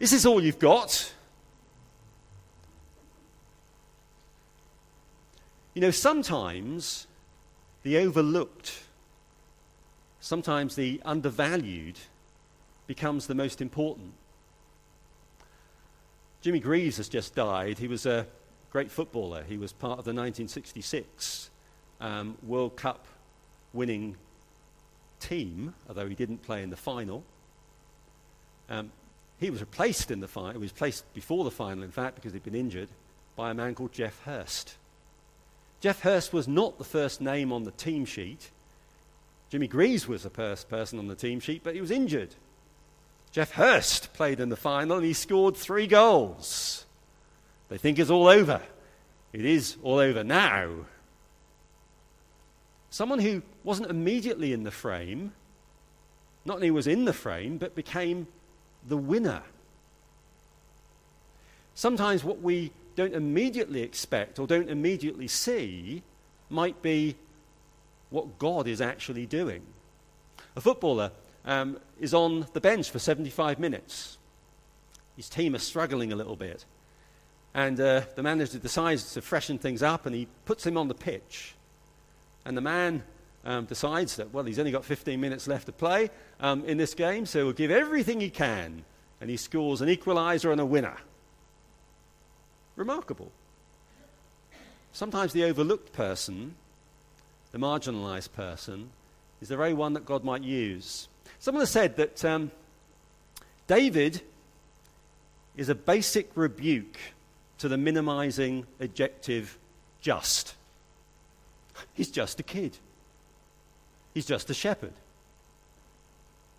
Is 0.00 0.10
this 0.10 0.24
all 0.24 0.42
you've 0.42 0.58
got? 0.58 1.12
You 5.74 5.82
know, 5.82 5.90
sometimes 5.90 7.06
the 7.82 7.98
overlooked, 7.98 8.82
sometimes 10.20 10.74
the 10.74 11.02
undervalued 11.04 11.98
becomes 12.88 13.28
the 13.28 13.34
most 13.36 13.60
important. 13.60 14.12
Jimmy 16.40 16.58
Greaves 16.58 16.96
has 16.96 17.08
just 17.08 17.36
died. 17.36 17.78
He 17.78 17.86
was 17.86 18.06
a 18.06 18.26
great 18.70 18.90
footballer. 18.90 19.44
He 19.44 19.56
was 19.56 19.72
part 19.72 19.98
of 19.98 20.04
the 20.04 20.10
1966 20.10 21.50
um, 22.00 22.36
World 22.42 22.76
Cup 22.76 23.06
winning 23.72 24.16
team, 25.20 25.74
although 25.88 26.08
he 26.08 26.14
didn't 26.14 26.42
play 26.42 26.62
in 26.62 26.70
the 26.70 26.76
final. 26.76 27.22
Um, 28.68 28.90
he 29.38 29.50
was 29.50 29.60
replaced 29.60 30.10
in 30.10 30.20
the 30.20 30.28
final. 30.28 30.52
He 30.52 30.58
was 30.58 30.72
placed 30.72 31.12
before 31.14 31.44
the 31.44 31.50
final, 31.50 31.84
in 31.84 31.90
fact, 31.90 32.16
because 32.16 32.32
he'd 32.32 32.42
been 32.42 32.54
injured, 32.54 32.88
by 33.36 33.50
a 33.50 33.54
man 33.54 33.74
called 33.74 33.92
Geoff 33.92 34.20
Hurst. 34.24 34.76
Geoff 35.80 36.00
Hurst 36.00 36.32
was 36.32 36.48
not 36.48 36.78
the 36.78 36.84
first 36.84 37.20
name 37.20 37.52
on 37.52 37.64
the 37.64 37.70
team 37.72 38.04
sheet. 38.04 38.50
Jimmy 39.50 39.68
Greaves 39.68 40.08
was 40.08 40.22
the 40.22 40.30
first 40.30 40.68
person 40.68 40.98
on 40.98 41.06
the 41.06 41.14
team 41.14 41.38
sheet, 41.38 41.62
but 41.62 41.74
he 41.74 41.80
was 41.80 41.90
injured. 41.90 42.34
Geoff 43.32 43.52
Hurst 43.52 44.12
played 44.14 44.40
in 44.40 44.48
the 44.48 44.56
final 44.56 44.96
and 44.96 45.06
he 45.06 45.12
scored 45.12 45.56
three 45.56 45.86
goals. 45.86 46.86
They 47.68 47.78
think 47.78 47.98
it's 47.98 48.10
all 48.10 48.26
over. 48.26 48.60
It 49.32 49.44
is 49.44 49.76
all 49.82 49.98
over 49.98 50.24
now. 50.24 50.70
Someone 52.90 53.18
who 53.18 53.42
wasn't 53.64 53.90
immediately 53.90 54.52
in 54.52 54.64
the 54.64 54.70
frame, 54.70 55.32
not 56.44 56.56
only 56.56 56.70
was 56.70 56.86
in 56.86 57.04
the 57.04 57.12
frame, 57.12 57.58
but 57.58 57.74
became 57.74 58.26
the 58.86 58.96
winner. 58.96 59.42
Sometimes 61.74 62.24
what 62.24 62.40
we 62.40 62.72
don't 62.96 63.14
immediately 63.14 63.82
expect 63.82 64.38
or 64.38 64.46
don't 64.46 64.70
immediately 64.70 65.28
see 65.28 66.02
might 66.50 66.80
be 66.82 67.14
what 68.10 68.38
God 68.38 68.66
is 68.66 68.80
actually 68.80 69.26
doing. 69.26 69.62
A 70.56 70.60
footballer 70.60 71.12
um, 71.48 71.78
is 71.98 72.14
on 72.14 72.46
the 72.52 72.60
bench 72.60 72.90
for 72.90 73.00
75 73.00 73.58
minutes. 73.58 74.18
His 75.16 75.28
team 75.28 75.56
are 75.56 75.58
struggling 75.60 76.12
a 76.12 76.16
little 76.16 76.36
bit. 76.36 76.64
And 77.54 77.80
uh, 77.80 78.02
the 78.14 78.22
manager 78.22 78.58
decides 78.58 79.14
to 79.14 79.22
freshen 79.22 79.58
things 79.58 79.82
up 79.82 80.06
and 80.06 80.14
he 80.14 80.28
puts 80.44 80.64
him 80.64 80.76
on 80.76 80.86
the 80.86 80.94
pitch. 80.94 81.54
And 82.44 82.56
the 82.56 82.60
man 82.60 83.02
um, 83.44 83.64
decides 83.64 84.16
that, 84.16 84.32
well, 84.32 84.44
he's 84.44 84.58
only 84.58 84.70
got 84.70 84.84
15 84.84 85.18
minutes 85.20 85.48
left 85.48 85.66
to 85.66 85.72
play 85.72 86.10
um, 86.38 86.64
in 86.66 86.76
this 86.76 86.94
game, 86.94 87.24
so 87.24 87.38
he'll 87.44 87.52
give 87.52 87.70
everything 87.70 88.20
he 88.20 88.30
can. 88.30 88.84
And 89.20 89.30
he 89.30 89.36
scores 89.38 89.80
an 89.80 89.88
equalizer 89.88 90.52
and 90.52 90.60
a 90.60 90.66
winner. 90.66 90.98
Remarkable. 92.76 93.32
Sometimes 94.92 95.32
the 95.32 95.44
overlooked 95.44 95.92
person, 95.92 96.54
the 97.52 97.58
marginalized 97.58 98.32
person, 98.32 98.90
is 99.40 99.48
the 99.48 99.56
very 99.56 99.74
one 99.74 99.94
that 99.94 100.04
God 100.04 100.24
might 100.24 100.42
use. 100.42 101.08
Someone 101.40 101.62
has 101.62 101.70
said 101.70 101.96
that 101.96 102.24
um, 102.24 102.50
David 103.66 104.22
is 105.56 105.68
a 105.68 105.74
basic 105.74 106.30
rebuke 106.34 106.98
to 107.58 107.68
the 107.68 107.76
minimizing 107.76 108.66
adjective 108.80 109.58
just. 110.00 110.54
He's 111.94 112.10
just 112.10 112.40
a 112.40 112.42
kid. 112.42 112.76
He's 114.14 114.26
just 114.26 114.50
a 114.50 114.54
shepherd. 114.54 114.92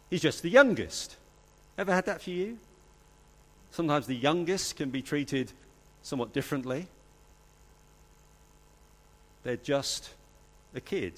He's 0.09 0.21
just 0.21 0.41
the 0.41 0.49
youngest. 0.49 1.15
Ever 1.77 1.93
had 1.93 2.05
that 2.05 2.21
for 2.21 2.29
you? 2.29 2.57
Sometimes 3.71 4.07
the 4.07 4.15
youngest 4.15 4.75
can 4.75 4.89
be 4.89 5.01
treated 5.01 5.51
somewhat 6.01 6.33
differently. 6.33 6.87
They're 9.43 9.57
just 9.57 10.09
a 10.75 10.81
kid. 10.81 11.13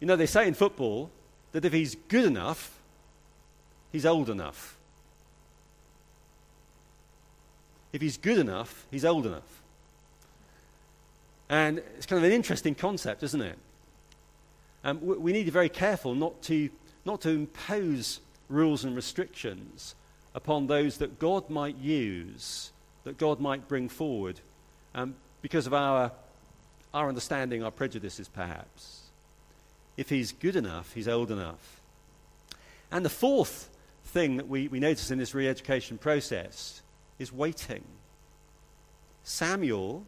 You 0.00 0.06
know, 0.06 0.16
they 0.16 0.26
say 0.26 0.48
in 0.48 0.54
football 0.54 1.10
that 1.54 1.64
if 1.64 1.72
he's 1.72 1.94
good 2.08 2.24
enough, 2.24 2.80
he's 3.92 4.04
old 4.04 4.28
enough. 4.28 4.76
If 7.92 8.02
he's 8.02 8.16
good 8.16 8.38
enough, 8.38 8.86
he's 8.90 9.04
old 9.04 9.24
enough. 9.24 9.62
And 11.48 11.78
it's 11.96 12.06
kind 12.06 12.18
of 12.18 12.24
an 12.24 12.34
interesting 12.34 12.74
concept, 12.74 13.22
isn't 13.22 13.40
it? 13.40 13.56
Um, 14.82 14.98
we, 15.00 15.32
need 15.32 15.42
to 15.42 15.44
be 15.46 15.50
very 15.50 15.68
careful 15.68 16.14
not 16.14 16.42
to 16.42 16.68
not 17.04 17.20
to 17.20 17.30
impose 17.30 18.18
rules 18.48 18.84
and 18.84 18.96
restrictions 18.96 19.94
upon 20.34 20.66
those 20.66 20.98
that 20.98 21.20
God 21.20 21.48
might 21.48 21.76
use, 21.76 22.72
that 23.04 23.16
God 23.16 23.38
might 23.40 23.68
bring 23.68 23.88
forward, 23.88 24.40
um, 24.94 25.14
because 25.40 25.66
of 25.66 25.74
our, 25.74 26.10
our 26.92 27.08
understanding, 27.08 27.62
our 27.62 27.70
prejudices 27.70 28.26
perhaps. 28.26 29.03
If 29.96 30.08
he's 30.08 30.32
good 30.32 30.56
enough, 30.56 30.92
he's 30.92 31.08
old 31.08 31.30
enough. 31.30 31.80
And 32.90 33.04
the 33.04 33.10
fourth 33.10 33.68
thing 34.04 34.36
that 34.36 34.48
we, 34.48 34.68
we 34.68 34.80
notice 34.80 35.10
in 35.10 35.18
this 35.18 35.34
re 35.34 35.48
education 35.48 35.98
process 35.98 36.82
is 37.18 37.32
waiting. 37.32 37.84
Samuel 39.22 40.04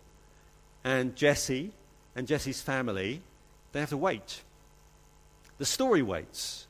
and 0.84 1.16
Jesse 1.16 1.72
and 2.14 2.26
Jesse's 2.26 2.60
family, 2.60 3.22
they 3.72 3.80
have 3.80 3.90
to 3.90 3.96
wait. 3.96 4.42
The 5.58 5.64
story 5.64 6.02
waits. 6.02 6.66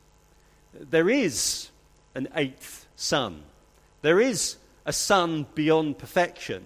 There 0.73 1.09
is 1.09 1.69
an 2.15 2.27
eighth 2.35 2.87
son. 2.95 3.43
There 4.01 4.19
is 4.19 4.57
a 4.85 4.93
son 4.93 5.45
beyond 5.53 5.97
perfection. 5.97 6.63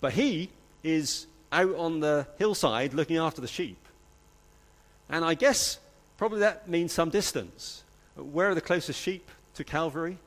But 0.00 0.14
he 0.14 0.50
is 0.82 1.26
out 1.52 1.74
on 1.76 2.00
the 2.00 2.26
hillside 2.38 2.92
looking 2.94 3.18
after 3.18 3.40
the 3.40 3.46
sheep. 3.46 3.78
And 5.08 5.24
I 5.24 5.34
guess 5.34 5.78
probably 6.16 6.40
that 6.40 6.68
means 6.68 6.92
some 6.92 7.10
distance. 7.10 7.84
Where 8.16 8.50
are 8.50 8.54
the 8.54 8.60
closest 8.60 9.00
sheep 9.00 9.30
to 9.54 9.64
Calvary? 9.64 10.18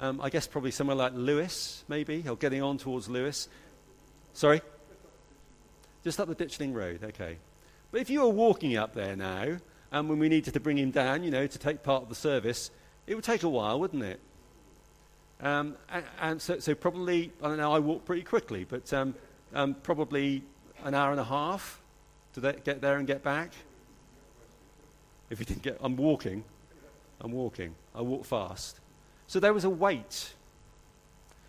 Um, 0.00 0.20
I 0.20 0.30
guess 0.30 0.46
probably 0.46 0.70
somewhere 0.70 0.96
like 0.96 1.12
Lewes, 1.14 1.84
maybe, 1.88 2.24
or 2.28 2.36
getting 2.36 2.62
on 2.62 2.78
towards 2.78 3.08
Lewes. 3.08 3.48
Sorry? 4.32 4.62
Just 6.04 6.20
up 6.20 6.28
the 6.28 6.34
Ditchling 6.36 6.74
Road, 6.74 7.02
okay. 7.02 7.38
But 7.90 8.00
if 8.00 8.10
you 8.10 8.20
were 8.20 8.28
walking 8.28 8.76
up 8.76 8.94
there 8.94 9.16
now, 9.16 9.56
and 9.90 10.08
when 10.08 10.18
we 10.18 10.28
needed 10.28 10.54
to 10.54 10.60
bring 10.60 10.78
him 10.78 10.90
down, 10.90 11.24
you 11.24 11.30
know, 11.30 11.46
to 11.46 11.58
take 11.58 11.82
part 11.82 12.02
of 12.02 12.08
the 12.08 12.14
service, 12.14 12.70
it 13.06 13.14
would 13.14 13.24
take 13.24 13.42
a 13.42 13.48
while, 13.48 13.80
wouldn't 13.80 14.04
it? 14.04 14.20
Um, 15.40 15.76
and, 15.90 16.04
and 16.20 16.42
so, 16.42 16.58
so, 16.58 16.74
probably, 16.74 17.32
I 17.42 17.48
don't 17.48 17.56
know, 17.56 17.72
I 17.72 17.78
walk 17.78 18.04
pretty 18.04 18.22
quickly, 18.22 18.64
but 18.64 18.92
um, 18.92 19.14
um, 19.54 19.74
probably 19.82 20.42
an 20.84 20.94
hour 20.94 21.10
and 21.10 21.20
a 21.20 21.24
half 21.24 21.80
to 22.34 22.40
get 22.40 22.80
there 22.80 22.98
and 22.98 23.06
get 23.06 23.22
back. 23.22 23.52
If 25.30 25.40
you 25.40 25.46
didn't 25.46 25.62
get, 25.62 25.78
I'm 25.80 25.96
walking. 25.96 26.44
I'm 27.20 27.32
walking. 27.32 27.74
I 27.94 28.02
walk 28.02 28.24
fast. 28.24 28.80
So 29.26 29.40
there 29.40 29.52
was 29.52 29.64
a 29.64 29.70
wait. 29.70 30.34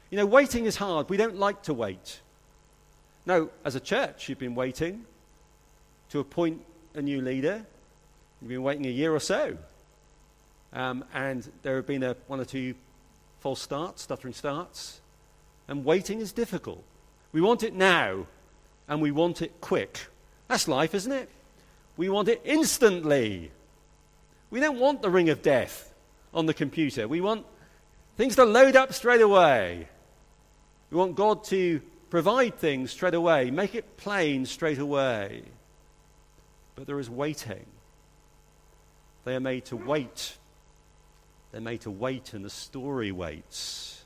You 0.09 0.17
know, 0.17 0.25
waiting 0.25 0.65
is 0.65 0.75
hard. 0.75 1.09
We 1.09 1.17
don't 1.17 1.37
like 1.37 1.63
to 1.63 1.73
wait. 1.73 2.19
Now, 3.25 3.49
as 3.63 3.75
a 3.75 3.79
church, 3.79 4.27
you've 4.27 4.39
been 4.39 4.55
waiting 4.55 5.05
to 6.09 6.19
appoint 6.19 6.61
a 6.95 7.01
new 7.01 7.21
leader. 7.21 7.65
You've 8.41 8.49
been 8.49 8.63
waiting 8.63 8.85
a 8.85 8.89
year 8.89 9.13
or 9.13 9.19
so. 9.19 9.57
Um, 10.73 11.05
and 11.13 11.49
there 11.61 11.75
have 11.75 11.87
been 11.87 12.03
a, 12.03 12.15
one 12.27 12.39
or 12.39 12.45
two 12.45 12.73
false 13.39 13.61
starts, 13.61 14.01
stuttering 14.01 14.33
starts. 14.33 15.01
And 15.67 15.85
waiting 15.85 16.19
is 16.19 16.31
difficult. 16.31 16.83
We 17.31 17.41
want 17.41 17.61
it 17.61 17.75
now, 17.75 18.25
and 18.87 19.01
we 19.01 19.11
want 19.11 19.41
it 19.41 19.61
quick. 19.61 20.07
That's 20.47 20.67
life, 20.67 20.95
isn't 20.95 21.11
it? 21.11 21.29
We 21.95 22.09
want 22.09 22.27
it 22.27 22.41
instantly. 22.43 23.51
We 24.49 24.59
don't 24.59 24.79
want 24.79 25.01
the 25.01 25.09
ring 25.09 25.29
of 25.29 25.41
death 25.41 25.93
on 26.33 26.45
the 26.45 26.53
computer. 26.53 27.07
We 27.07 27.21
want 27.21 27.45
things 28.17 28.35
to 28.35 28.45
load 28.45 28.75
up 28.75 28.93
straight 28.93 29.21
away. 29.21 29.87
We 30.89 30.97
want 30.97 31.15
God 31.15 31.43
to 31.45 31.81
provide 32.09 32.57
things 32.57 32.91
straight 32.91 33.13
away, 33.13 33.51
make 33.51 33.75
it 33.75 33.97
plain 33.97 34.45
straight 34.45 34.79
away. 34.79 35.43
But 36.75 36.87
there 36.87 36.99
is 36.99 37.09
waiting. 37.09 37.65
They 39.25 39.35
are 39.35 39.39
made 39.39 39.65
to 39.65 39.75
wait. 39.75 40.37
They're 41.51 41.61
made 41.61 41.81
to 41.81 41.91
wait, 41.91 42.33
and 42.33 42.43
the 42.43 42.49
story 42.49 43.11
waits. 43.11 44.05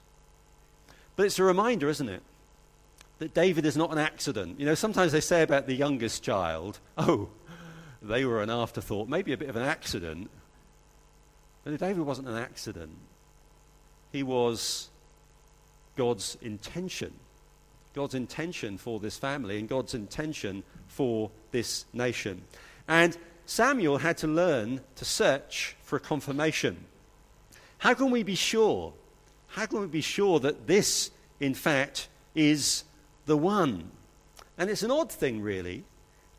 But 1.15 1.25
it's 1.25 1.39
a 1.39 1.43
reminder, 1.43 1.87
isn't 1.89 2.09
it? 2.09 2.23
That 3.19 3.33
David 3.33 3.65
is 3.65 3.77
not 3.77 3.91
an 3.91 3.99
accident. 3.99 4.59
You 4.59 4.65
know, 4.65 4.75
sometimes 4.75 5.11
they 5.11 5.21
say 5.21 5.43
about 5.43 5.67
the 5.67 5.75
youngest 5.75 6.23
child, 6.23 6.79
oh, 6.97 7.29
they 8.03 8.25
were 8.25 8.41
an 8.41 8.49
afterthought, 8.49 9.07
maybe 9.07 9.33
a 9.33 9.37
bit 9.37 9.49
of 9.49 9.55
an 9.55 9.63
accident. 9.63 10.29
But 11.63 11.79
David 11.79 12.03
wasn't 12.03 12.27
an 12.27 12.37
accident. 12.37 12.97
He 14.11 14.23
was 14.23 14.89
God's 15.95 16.37
intention. 16.41 17.13
God's 17.93 18.15
intention 18.15 18.77
for 18.77 18.99
this 18.99 19.17
family 19.17 19.59
and 19.59 19.69
God's 19.69 19.93
intention 19.93 20.63
for 20.87 21.31
this 21.51 21.85
nation. 21.93 22.43
And 22.87 23.17
Samuel 23.45 23.97
had 23.99 24.17
to 24.17 24.27
learn 24.27 24.81
to 24.95 25.05
search 25.05 25.75
for 25.83 25.95
a 25.95 25.99
confirmation. 25.99 26.85
How 27.77 27.93
can 27.93 28.11
we 28.11 28.23
be 28.23 28.35
sure? 28.35 28.93
How 29.47 29.65
can 29.65 29.81
we 29.81 29.87
be 29.87 30.01
sure 30.01 30.39
that 30.39 30.67
this, 30.67 31.11
in 31.39 31.53
fact, 31.53 32.07
is 32.33 32.83
the 33.25 33.37
one? 33.37 33.91
And 34.57 34.69
it's 34.69 34.83
an 34.83 34.91
odd 34.91 35.11
thing, 35.11 35.41
really. 35.41 35.83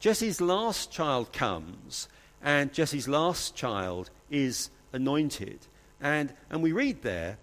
Jesse's 0.05 0.39
last 0.39 0.93
child 0.93 1.33
comes, 1.33 2.11
and 2.43 2.75
Jesse's 2.75 3.09
last 3.09 3.57
child 3.57 4.11
is 4.31 4.69
anointed. 4.93 5.61
And, 5.99 6.31
and 6.51 6.63
we 6.63 6.73
read 6.73 7.01
there, 7.01 7.39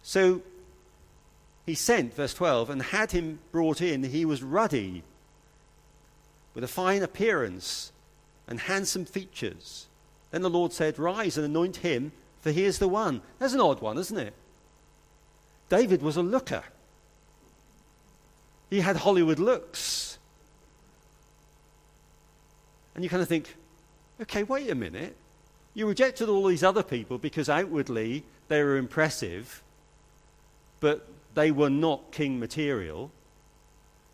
so 0.00 0.40
he 1.66 1.74
sent, 1.74 2.14
verse 2.14 2.32
12, 2.32 2.70
and 2.70 2.82
had 2.82 3.10
him 3.10 3.40
brought 3.50 3.82
in. 3.82 4.04
He 4.04 4.24
was 4.24 4.44
ruddy, 4.44 5.02
with 6.54 6.62
a 6.62 6.68
fine 6.68 7.02
appearance 7.02 7.90
and 8.46 8.60
handsome 8.60 9.06
features. 9.06 9.88
Then 10.30 10.42
the 10.42 10.48
Lord 10.48 10.72
said, 10.72 11.00
Rise 11.00 11.36
and 11.36 11.44
anoint 11.44 11.78
him, 11.78 12.12
for 12.42 12.52
he 12.52 12.62
is 12.62 12.78
the 12.78 12.86
one. 12.86 13.22
That's 13.40 13.54
an 13.54 13.60
odd 13.60 13.80
one, 13.80 13.98
isn't 13.98 14.18
it? 14.18 14.34
David 15.68 16.00
was 16.00 16.16
a 16.16 16.22
looker, 16.22 16.62
he 18.70 18.82
had 18.82 18.98
Hollywood 18.98 19.40
looks. 19.40 20.13
And 22.94 23.02
you 23.02 23.10
kind 23.10 23.22
of 23.22 23.28
think, 23.28 23.54
okay, 24.22 24.42
wait 24.42 24.70
a 24.70 24.74
minute. 24.74 25.16
You 25.74 25.88
rejected 25.88 26.28
all 26.28 26.46
these 26.46 26.62
other 26.62 26.82
people 26.82 27.18
because 27.18 27.48
outwardly 27.48 28.24
they 28.48 28.62
were 28.62 28.76
impressive, 28.76 29.62
but 30.80 31.08
they 31.34 31.50
were 31.50 31.70
not 31.70 32.12
king 32.12 32.38
material. 32.38 33.10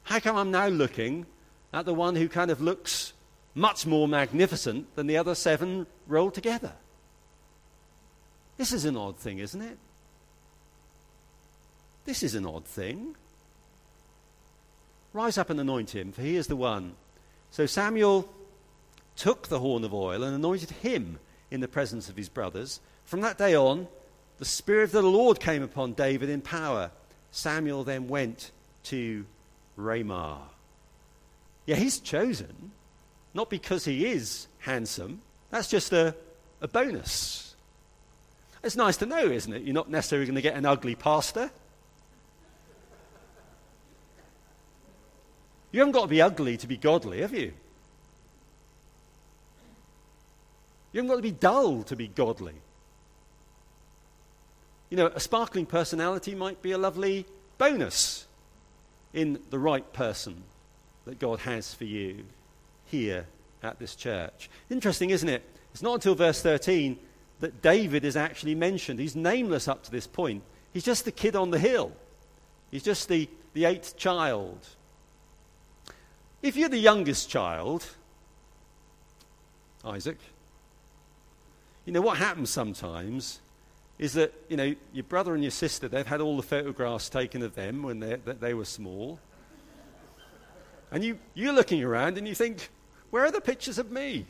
How 0.05 0.21
come 0.21 0.37
I'm 0.37 0.51
now 0.51 0.69
looking 0.69 1.27
at 1.73 1.85
the 1.85 1.95
one 1.95 2.17
who 2.17 2.29
kind 2.29 2.51
of 2.51 2.61
looks 2.61 3.13
much 3.55 3.87
more 3.87 4.09
magnificent 4.09 4.95
than 4.97 5.07
the 5.07 5.19
other 5.19 5.35
seven 5.35 5.87
rolled 6.07 6.35
together? 6.35 6.73
This 8.57 8.73
is 8.73 8.85
an 8.85 8.97
odd 8.97 9.19
thing, 9.19 9.39
isn't 9.39 9.61
it? 9.61 9.79
This 12.07 12.23
is 12.23 12.35
an 12.35 12.47
odd 12.47 12.65
thing. 12.65 13.15
Rise 15.13 15.39
up 15.39 15.51
and 15.51 15.61
anoint 15.61 15.95
him, 15.95 16.13
for 16.13 16.23
he 16.23 16.37
is 16.37 16.47
the 16.47 16.57
one. 16.57 16.95
So 17.51 17.67
Samuel 17.67 18.29
took 19.21 19.49
the 19.49 19.61
horn 19.61 19.85
of 19.85 19.93
oil 19.93 20.25
and 20.25 20.35
anointed 20.35 20.71
him 20.71 21.19
in 21.51 21.61
the 21.61 21.69
presence 21.69 22.09
of 22.09 22.17
his 22.17 22.31
brothers. 22.31 22.81
From 23.05 23.21
that 23.21 23.37
day 23.37 23.55
on, 23.55 23.87
the 24.39 24.47
Spirit 24.47 24.85
of 24.85 24.93
the 24.93 25.03
Lord 25.03 25.39
came 25.39 25.63
upon 25.63 25.93
David 25.93 26.31
in 26.31 26.41
power 26.41 26.91
Samuel 27.31 27.85
then 27.85 28.09
went 28.09 28.51
to 28.85 29.25
Ramah. 29.77 30.41
Yeah, 31.67 31.77
he's 31.77 32.01
chosen, 32.01 32.73
not 33.35 33.51
because 33.51 33.85
he 33.85 34.07
is 34.07 34.49
handsome. 34.61 35.21
That's 35.51 35.69
just 35.69 35.93
a, 35.93 36.15
a 36.61 36.69
bonus. 36.69 37.55
It's 38.63 38.77
nice 38.77 38.97
to 38.99 39.07
know, 39.07 39.27
isn't 39.27 39.53
it? 39.53 39.63
You're 39.63 39.75
not 39.75 39.91
necessarily 39.91 40.27
going 40.27 40.37
to 40.37 40.43
get 40.43 40.57
an 40.57 40.67
ugly 40.67 40.95
pastor. 40.95 41.51
You 45.73 45.81
haven't 45.81 45.93
got 45.93 46.03
to 46.03 46.09
be 46.09 46.21
ugly 46.21 46.57
to 46.57 46.67
be 46.67 46.77
godly, 46.77 47.21
have 47.21 47.33
you? 47.33 47.53
You 50.93 50.99
haven't 50.99 51.09
got 51.09 51.17
to 51.17 51.23
be 51.23 51.31
dull 51.31 51.83
to 51.85 51.97
be 51.97 52.09
godly. 52.09 52.55
You 54.89 54.97
know, 54.97 55.07
a 55.07 55.21
sparkling 55.21 55.67
personality 55.67 56.35
might 56.35 56.63
be 56.63 56.73
a 56.73 56.79
lovely 56.79 57.27
bonus 57.59 58.27
in 59.13 59.41
the 59.51 59.59
right 59.59 59.93
person 59.93 60.43
that 61.05 61.19
God 61.19 61.41
has 61.41 61.75
for 61.75 61.85
you 61.85 62.25
here 62.87 63.27
at 63.63 63.79
this 63.79 63.95
church. 63.95 64.51
Interesting, 64.69 65.11
isn't 65.11 65.29
it? 65.29 65.43
It's 65.73 65.83
not 65.83 65.95
until 65.95 66.15
verse 66.15 66.43
13 66.43 66.99
that 67.39 67.63
David 67.63 68.05
is 68.05 68.17
actually 68.17 68.55
mentioned. 68.55 68.99
He's 68.99 69.17
nameless 69.17 69.69
up 69.69 69.83
to 69.85 69.91
this 69.91 70.07
point. 70.07 70.43
He's 70.73 70.85
just 70.85 71.05
the 71.05 71.13
kid 71.13 71.37
on 71.37 71.51
the 71.51 71.59
hill, 71.59 71.93
he's 72.71 72.83
just 72.83 73.09
the, 73.09 73.29
the 73.55 73.65
eighth 73.65 73.97
child. 73.97 74.59
If 76.43 76.57
you're 76.57 76.71
the 76.71 76.79
youngest 76.79 77.29
child, 77.29 77.87
Isaac, 79.85 80.17
you 81.85 81.93
know 81.93 82.01
what 82.01 82.19
happens 82.19 82.51
sometimes 82.51 83.41
is 83.99 84.15
that, 84.15 84.33
you 84.49 84.57
know, 84.57 84.75
your 84.93 85.05
brother 85.05 85.35
and 85.35 85.43
your 85.43 85.51
sister, 85.51 85.87
they've 85.87 86.07
had 86.07 86.21
all 86.21 86.37
the 86.37 86.43
photographs 86.43 87.09
taken 87.09 87.43
of 87.43 87.55
them 87.55 87.83
when 87.83 88.01
they, 88.01 88.17
they 88.17 88.55
were 88.55 88.65
small. 88.65 89.21
And 90.91 91.05
you, 91.05 91.19
you're 91.35 91.53
looking 91.53 91.85
around 91.85 92.17
and 92.17 92.27
you 92.27 92.35
think, 92.35 92.71
where 93.11 93.25
are 93.25 93.31
the 93.31 93.41
pictures 93.41 93.79
of 93.79 93.91
me? 93.91 94.27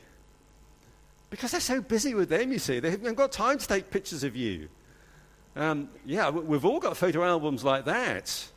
Because 1.30 1.52
they're 1.52 1.60
so 1.60 1.80
busy 1.80 2.14
with 2.14 2.28
them, 2.28 2.50
you 2.50 2.58
see. 2.58 2.80
They 2.80 2.90
haven't 2.90 3.14
got 3.14 3.30
time 3.30 3.58
to 3.58 3.66
take 3.66 3.90
pictures 3.90 4.24
of 4.24 4.34
you. 4.34 4.68
Um, 5.54 5.88
yeah, 6.04 6.30
we've 6.30 6.64
all 6.64 6.80
got 6.80 6.96
photo 6.96 7.24
albums 7.24 7.62
like 7.62 7.84
that. 7.84 8.48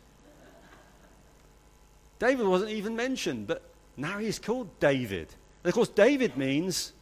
David 2.20 2.48
wasn't 2.48 2.72
even 2.72 2.96
mentioned, 2.96 3.48
but 3.48 3.62
now 3.98 4.18
he's 4.18 4.40
called 4.40 4.80
David. 4.80 5.28
And 5.64 5.70
of 5.70 5.74
course, 5.74 5.90
David 5.90 6.38
means 6.38 6.94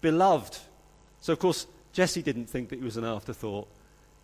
beloved. 0.00 0.58
So, 1.20 1.32
of 1.32 1.38
course, 1.38 1.66
Jesse 1.92 2.22
didn't 2.22 2.46
think 2.46 2.68
that 2.68 2.78
he 2.78 2.84
was 2.84 2.96
an 2.96 3.04
afterthought. 3.04 3.68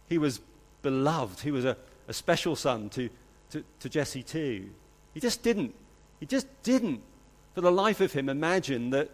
He 0.08 0.18
was 0.18 0.40
beloved. 0.82 1.40
He 1.40 1.50
was 1.50 1.64
a, 1.64 1.76
a 2.08 2.12
special 2.12 2.56
son 2.56 2.88
to, 2.90 3.08
to, 3.50 3.64
to 3.80 3.88
Jesse, 3.88 4.22
too. 4.22 4.70
He 5.12 5.20
just 5.20 5.42
didn't. 5.42 5.74
He 6.20 6.26
just 6.26 6.46
didn't, 6.62 7.02
for 7.54 7.60
the 7.60 7.72
life 7.72 8.00
of 8.00 8.12
him, 8.12 8.28
imagine 8.28 8.90
that 8.90 9.10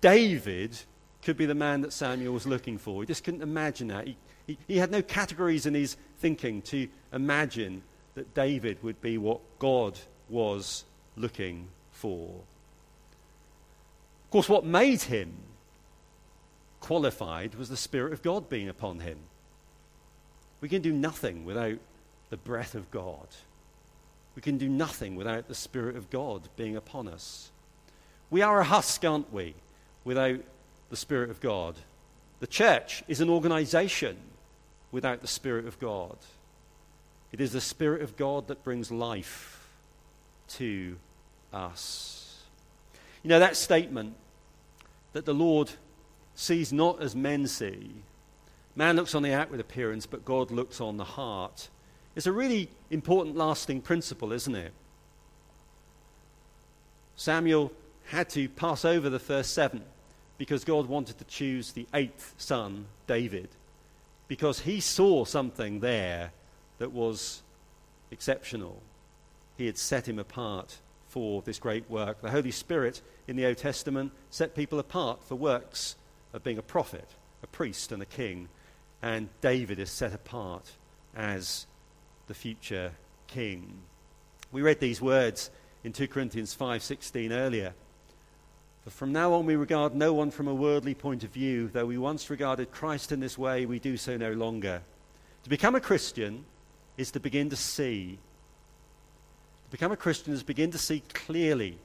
David 0.00 0.78
could 1.22 1.36
be 1.36 1.46
the 1.46 1.54
man 1.54 1.82
that 1.82 1.92
Samuel 1.92 2.32
was 2.32 2.46
looking 2.46 2.78
for. 2.78 3.02
He 3.02 3.06
just 3.06 3.24
couldn't 3.24 3.42
imagine 3.42 3.88
that. 3.88 4.06
He, 4.06 4.16
he, 4.46 4.58
he 4.66 4.76
had 4.78 4.90
no 4.90 5.02
categories 5.02 5.66
in 5.66 5.74
his 5.74 5.96
thinking 6.18 6.62
to 6.62 6.88
imagine 7.12 7.82
that 8.14 8.34
David 8.34 8.82
would 8.82 9.00
be 9.00 9.18
what 9.18 9.40
God 9.58 9.98
was 10.28 10.84
looking 11.16 11.68
for. 11.90 12.40
Of 14.30 14.32
course, 14.32 14.48
what 14.48 14.64
made 14.64 15.02
him 15.02 15.32
qualified 16.78 17.56
was 17.56 17.68
the 17.68 17.76
Spirit 17.76 18.12
of 18.12 18.22
God 18.22 18.48
being 18.48 18.68
upon 18.68 19.00
him. 19.00 19.18
We 20.60 20.68
can 20.68 20.82
do 20.82 20.92
nothing 20.92 21.44
without 21.44 21.78
the 22.28 22.36
breath 22.36 22.76
of 22.76 22.92
God. 22.92 23.26
We 24.36 24.42
can 24.42 24.56
do 24.56 24.68
nothing 24.68 25.16
without 25.16 25.48
the 25.48 25.54
Spirit 25.56 25.96
of 25.96 26.10
God 26.10 26.42
being 26.54 26.76
upon 26.76 27.08
us. 27.08 27.50
We 28.30 28.40
are 28.40 28.60
a 28.60 28.64
husk, 28.64 29.04
aren't 29.04 29.32
we, 29.32 29.56
without 30.04 30.38
the 30.90 30.96
Spirit 30.96 31.30
of 31.30 31.40
God? 31.40 31.74
The 32.38 32.46
church 32.46 33.02
is 33.08 33.20
an 33.20 33.30
organization 33.30 34.16
without 34.92 35.22
the 35.22 35.26
Spirit 35.26 35.66
of 35.66 35.80
God. 35.80 36.16
It 37.32 37.40
is 37.40 37.50
the 37.50 37.60
Spirit 37.60 38.02
of 38.02 38.16
God 38.16 38.46
that 38.46 38.62
brings 38.62 38.92
life 38.92 39.68
to 40.50 40.98
us. 41.52 42.20
You 43.24 43.28
know, 43.28 43.40
that 43.40 43.56
statement 43.56 44.14
that 45.12 45.24
the 45.24 45.34
Lord 45.34 45.72
sees 46.34 46.72
not 46.72 47.02
as 47.02 47.14
men 47.14 47.46
see, 47.46 47.90
man 48.74 48.96
looks 48.96 49.14
on 49.14 49.22
the 49.22 49.32
outward 49.32 49.60
appearance, 49.60 50.06
but 50.06 50.24
God 50.24 50.50
looks 50.50 50.80
on 50.80 50.96
the 50.96 51.04
heart, 51.04 51.68
It's 52.16 52.26
a 52.26 52.32
really 52.32 52.68
important, 52.90 53.36
lasting 53.36 53.82
principle, 53.82 54.32
isn't 54.32 54.54
it? 54.54 54.72
Samuel 57.16 57.72
had 58.06 58.28
to 58.30 58.48
pass 58.48 58.84
over 58.84 59.08
the 59.08 59.18
first 59.18 59.54
seven 59.54 59.82
because 60.38 60.64
God 60.64 60.86
wanted 60.86 61.18
to 61.18 61.24
choose 61.24 61.72
the 61.72 61.86
eighth 61.94 62.34
son, 62.38 62.86
David, 63.06 63.48
because 64.26 64.60
he 64.60 64.80
saw 64.80 65.24
something 65.24 65.80
there 65.80 66.32
that 66.78 66.92
was 66.92 67.42
exceptional. 68.10 68.80
He 69.56 69.66
had 69.66 69.78
set 69.78 70.08
him 70.08 70.18
apart 70.18 70.78
for 71.08 71.42
this 71.42 71.58
great 71.58 71.88
work. 71.90 72.22
The 72.22 72.30
Holy 72.30 72.50
Spirit 72.50 73.02
in 73.30 73.36
the 73.36 73.46
Old 73.46 73.56
Testament 73.56 74.10
set 74.28 74.56
people 74.56 74.80
apart 74.80 75.22
for 75.22 75.36
works 75.36 75.94
of 76.34 76.42
being 76.42 76.58
a 76.58 76.62
prophet, 76.62 77.08
a 77.44 77.46
priest, 77.46 77.92
and 77.92 78.02
a 78.02 78.06
king. 78.06 78.48
And 79.02 79.28
David 79.40 79.78
is 79.78 79.88
set 79.88 80.12
apart 80.12 80.72
as 81.14 81.66
the 82.26 82.34
future 82.34 82.92
king. 83.28 83.82
We 84.50 84.62
read 84.62 84.80
these 84.80 85.00
words 85.00 85.50
in 85.84 85.92
2 85.92 86.08
Corinthians 86.08 86.54
5:16 86.54 87.30
earlier. 87.30 87.72
For 88.82 88.90
from 88.90 89.12
now 89.12 89.32
on 89.34 89.46
we 89.46 89.54
regard 89.54 89.94
no 89.94 90.12
one 90.12 90.32
from 90.32 90.48
a 90.48 90.54
worldly 90.54 90.94
point 90.94 91.22
of 91.22 91.30
view, 91.30 91.68
though 91.68 91.86
we 91.86 91.98
once 91.98 92.30
regarded 92.30 92.72
Christ 92.72 93.12
in 93.12 93.20
this 93.20 93.38
way, 93.38 93.64
we 93.64 93.78
do 93.78 93.96
so 93.96 94.16
no 94.16 94.32
longer. 94.32 94.82
To 95.44 95.50
become 95.50 95.76
a 95.76 95.80
Christian 95.80 96.44
is 96.96 97.12
to 97.12 97.20
begin 97.20 97.48
to 97.50 97.56
see. 97.56 98.18
To 99.66 99.70
become 99.70 99.92
a 99.92 99.96
Christian 99.96 100.32
is 100.32 100.42
begin 100.42 100.72
to 100.72 100.78
see 100.78 101.04
clearly, 101.14 101.78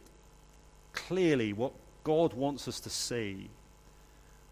clearly 0.95 1.53
what 1.53 1.73
God 2.03 2.33
wants 2.33 2.67
us 2.67 2.79
to 2.81 2.89
see. 2.89 3.49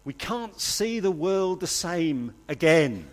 We 0.04 0.12
can't 0.12 0.60
see 0.60 1.00
the 1.00 1.10
world 1.10 1.60
the 1.60 1.66
same 1.66 2.34
again. 2.48 3.08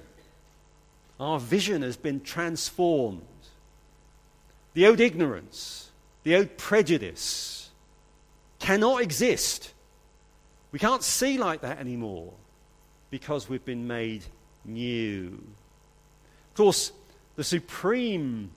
Our 1.20 1.40
vision 1.40 1.82
has 1.84 1.98
been 1.98 2.22
transformed. 2.22 3.22
The 4.74 4.88
old 4.88 5.00
ignorance, 5.00 5.92
the 6.24 6.36
old 6.36 6.58
prejudice 6.58 7.70
cannot 8.60 9.02
exist. 9.02 9.74
We 10.72 10.80
can't 10.80 11.04
see 11.04 11.38
like 11.38 11.62
that 11.62 11.80
anymore 11.80 12.34
because 13.10 13.50
we've 13.50 13.66
been 13.66 13.88
made 13.88 14.24
new. 14.66 15.44
Of 16.50 16.56
course, 16.56 16.92
the 17.36 17.44
supreme 17.44 18.52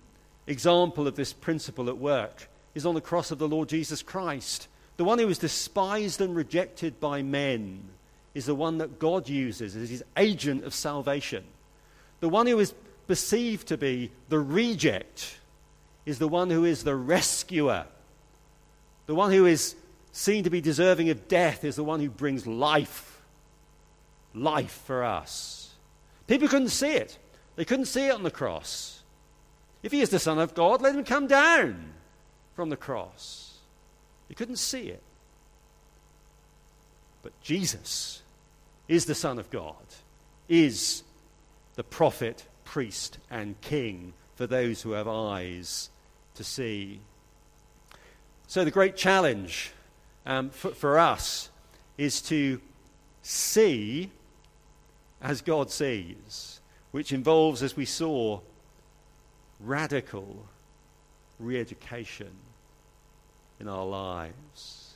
example 0.47 1.07
of 1.07 1.17
this 1.17 1.33
principle 1.33 1.89
at 1.89 1.99
work 1.99 2.49
is 2.75 2.87
on 2.87 2.95
the 2.95 3.01
cross 3.01 3.31
of 3.31 3.39
the 3.39 3.49
Lord 3.49 3.69
Jesus 3.69 4.03
Christ. 4.03 4.69
The 4.97 5.05
one 5.05 5.19
who 5.19 5.27
was 5.27 5.39
despised 5.39 6.21
and 6.21 6.35
rejected 6.37 7.01
by 7.01 7.23
men 7.23 7.83
is 8.35 8.47
the 8.47 8.55
one 8.55 8.79
that 8.79 8.99
God 8.99 9.29
uses 9.29 9.77
as 9.77 9.91
his 9.91 10.05
agent 10.17 10.65
of 10.65 10.75
salvation. 10.75 11.45
The 12.21 12.29
one 12.29 12.47
who 12.47 12.59
is 12.59 12.75
perceived 13.07 13.69
to 13.69 13.77
be 13.77 14.11
the 14.29 14.39
reject 14.39 15.39
is 16.07 16.19
the 16.19 16.29
one 16.29 16.51
who 16.51 16.65
is 16.65 16.85
the 16.85 16.97
rescuer. 16.97 17.87
The 19.07 19.15
one 19.15 19.31
who 19.31 19.47
is 19.47 19.75
seen 20.13 20.45
to 20.45 20.51
be 20.51 20.61
deserving 20.61 21.11
of 21.11 21.29
death 21.29 21.65
is 21.65 21.77
the 21.77 21.85
one 21.85 22.01
who 22.01 22.11
brings 22.11 22.47
life. 22.47 23.23
Life 24.35 24.83
for 24.87 25.05
us. 25.05 25.71
People 26.27 26.49
couldn't 26.49 26.71
see 26.71 26.93
it. 26.93 27.19
They 27.57 27.65
couldn't 27.65 27.87
see 27.87 28.09
it 28.09 28.15
on 28.15 28.23
the 28.23 28.31
cross. 28.31 29.03
If 29.83 29.93
he 29.93 30.01
is 30.01 30.11
the 30.11 30.19
Son 30.19 30.39
of 30.39 30.55
God, 30.55 30.83
let 30.83 30.95
him 30.95 31.05
come 31.05 31.27
down 31.27 31.95
from 32.55 32.71
the 32.71 32.77
cross. 32.77 33.59
They 34.29 34.35
couldn't 34.35 34.57
see 34.57 34.89
it. 34.89 35.03
But 37.23 37.39
Jesus 37.41 38.23
is 38.89 39.07
the 39.07 39.15
Son 39.15 39.39
of 39.39 39.51
God, 39.51 39.75
is 40.49 41.03
the 41.75 41.85
prophet, 41.85 42.45
priest, 42.65 43.19
and 43.31 43.61
king 43.61 44.13
for 44.37 44.47
those 44.47 44.83
who 44.83 44.93
have 44.93 45.09
eyes 45.09 45.91
to 46.35 46.45
see. 46.45 47.01
So, 48.47 48.65
the 48.65 48.71
great 48.71 48.97
challenge 48.97 49.73
um, 50.27 50.51
for, 50.51 50.71
for 50.71 50.99
us 50.99 51.51
is 51.97 52.21
to 52.23 52.61
see 53.23 54.11
as 55.23 55.41
God 55.41 55.71
sees, 55.71 56.61
which 56.91 57.13
involves, 57.13 57.63
as 57.63 57.77
we 57.77 57.87
saw, 57.87 58.41
radical 59.59 60.47
re 61.45 61.61
education 61.61 62.31
in 63.61 63.69
our 63.69 63.85
lives. 63.85 64.95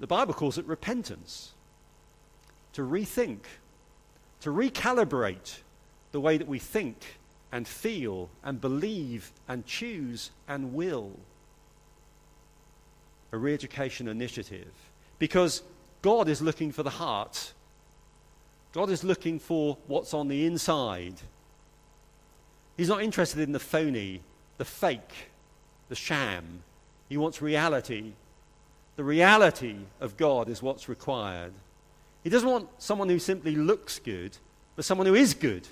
The 0.00 0.06
Bible 0.06 0.34
calls 0.34 0.58
it 0.58 0.66
repentance 0.66 1.52
to 2.72 2.82
rethink, 2.82 3.40
to 4.40 4.50
recalibrate 4.50 5.60
the 6.12 6.20
way 6.20 6.38
that 6.38 6.48
we 6.48 6.58
think 6.58 7.18
and 7.52 7.68
feel 7.68 8.30
and 8.42 8.60
believe 8.60 9.32
and 9.46 9.66
choose 9.66 10.30
and 10.48 10.72
will. 10.74 11.12
A 13.32 13.38
re 13.38 13.54
education 13.54 14.08
initiative. 14.08 14.72
Because 15.18 15.62
God 16.00 16.28
is 16.28 16.42
looking 16.42 16.72
for 16.72 16.82
the 16.82 16.90
heart. 16.90 17.52
God 18.72 18.90
is 18.90 19.04
looking 19.04 19.38
for 19.38 19.76
what's 19.86 20.14
on 20.14 20.28
the 20.28 20.46
inside. 20.46 21.14
He's 22.76 22.88
not 22.88 23.02
interested 23.02 23.40
in 23.40 23.52
the 23.52 23.60
phony, 23.60 24.22
the 24.56 24.64
fake, 24.64 25.31
the 25.92 25.96
sham. 25.96 26.62
He 27.10 27.18
wants 27.18 27.42
reality. 27.42 28.14
The 28.96 29.04
reality 29.04 29.76
of 30.00 30.16
God 30.16 30.48
is 30.48 30.62
what's 30.62 30.88
required. 30.88 31.52
He 32.24 32.30
doesn't 32.30 32.48
want 32.48 32.70
someone 32.78 33.10
who 33.10 33.18
simply 33.18 33.54
looks 33.56 33.98
good, 33.98 34.38
but 34.74 34.86
someone 34.86 35.06
who 35.06 35.14
is 35.14 35.34
good. 35.34 35.68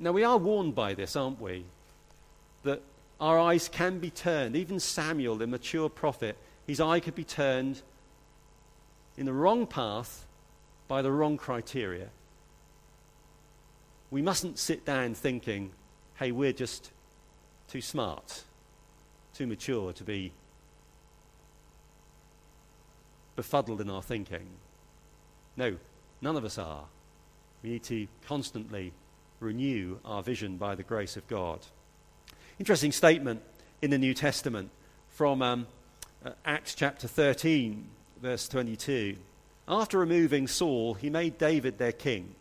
Now, 0.00 0.10
we 0.10 0.24
are 0.24 0.36
warned 0.36 0.74
by 0.74 0.94
this, 0.94 1.14
aren't 1.14 1.40
we? 1.40 1.64
That 2.64 2.82
our 3.20 3.38
eyes 3.38 3.68
can 3.68 4.00
be 4.00 4.10
turned. 4.10 4.56
Even 4.56 4.80
Samuel, 4.80 5.36
the 5.36 5.46
mature 5.46 5.88
prophet, 5.88 6.36
his 6.66 6.80
eye 6.80 6.98
could 6.98 7.14
be 7.14 7.22
turned 7.22 7.82
in 9.16 9.26
the 9.26 9.32
wrong 9.32 9.64
path 9.64 10.26
by 10.88 11.02
the 11.02 11.12
wrong 11.12 11.36
criteria. 11.36 12.08
We 14.10 14.22
mustn't 14.22 14.58
sit 14.58 14.84
down 14.84 15.14
thinking, 15.14 15.72
hey, 16.16 16.32
we're 16.32 16.52
just 16.52 16.90
too 17.68 17.80
smart 17.80 18.44
too 19.38 19.46
mature 19.46 19.92
to 19.92 20.02
be 20.02 20.32
befuddled 23.36 23.80
in 23.80 23.88
our 23.88 24.02
thinking. 24.02 24.48
No, 25.56 25.76
none 26.20 26.36
of 26.36 26.44
us 26.44 26.58
are. 26.58 26.86
We 27.62 27.70
need 27.70 27.84
to 27.84 28.08
constantly 28.26 28.92
renew 29.38 29.98
our 30.04 30.24
vision 30.24 30.56
by 30.56 30.74
the 30.74 30.82
grace 30.82 31.16
of 31.16 31.28
God. 31.28 31.60
Interesting 32.58 32.90
statement 32.90 33.42
in 33.80 33.90
the 33.90 33.98
New 33.98 34.12
Testament 34.12 34.70
from 35.10 35.40
um, 35.40 35.68
uh, 36.24 36.30
Acts 36.44 36.74
chapter 36.74 37.06
13, 37.06 37.86
verse 38.20 38.48
22. 38.48 39.18
After 39.68 39.98
removing 39.98 40.48
Saul, 40.48 40.94
he 40.94 41.10
made 41.10 41.38
David 41.38 41.78
their 41.78 41.92
king. 41.92 42.34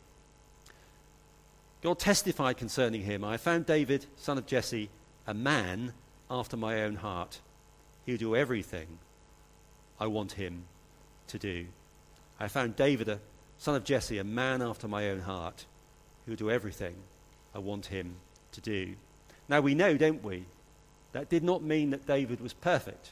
God 1.81 1.99
testified 1.99 2.57
concerning 2.57 3.01
him 3.03 3.23
I 3.23 3.37
found 3.37 3.65
David, 3.65 4.05
son 4.15 4.37
of 4.37 4.45
Jesse, 4.45 4.89
a 5.25 5.33
man 5.33 5.93
after 6.29 6.57
my 6.57 6.83
own 6.83 6.95
heart. 6.95 7.39
He'll 8.05 8.17
do 8.17 8.35
everything 8.35 8.99
I 9.99 10.07
want 10.07 10.33
him 10.33 10.63
to 11.27 11.37
do. 11.37 11.67
I 12.39 12.47
found 12.47 12.75
David, 12.75 13.09
a 13.09 13.19
son 13.57 13.75
of 13.75 13.83
Jesse, 13.83 14.17
a 14.17 14.23
man 14.23 14.61
after 14.61 14.87
my 14.87 15.09
own 15.09 15.21
heart. 15.21 15.65
He'll 16.25 16.35
do 16.35 16.51
everything 16.51 16.95
I 17.53 17.59
want 17.59 17.87
him 17.87 18.15
to 18.53 18.61
do. 18.61 18.95
Now 19.49 19.61
we 19.61 19.75
know, 19.75 19.97
don't 19.97 20.23
we? 20.23 20.45
That 21.13 21.29
did 21.29 21.43
not 21.43 21.63
mean 21.63 21.91
that 21.91 22.05
David 22.05 22.41
was 22.41 22.53
perfect. 22.53 23.11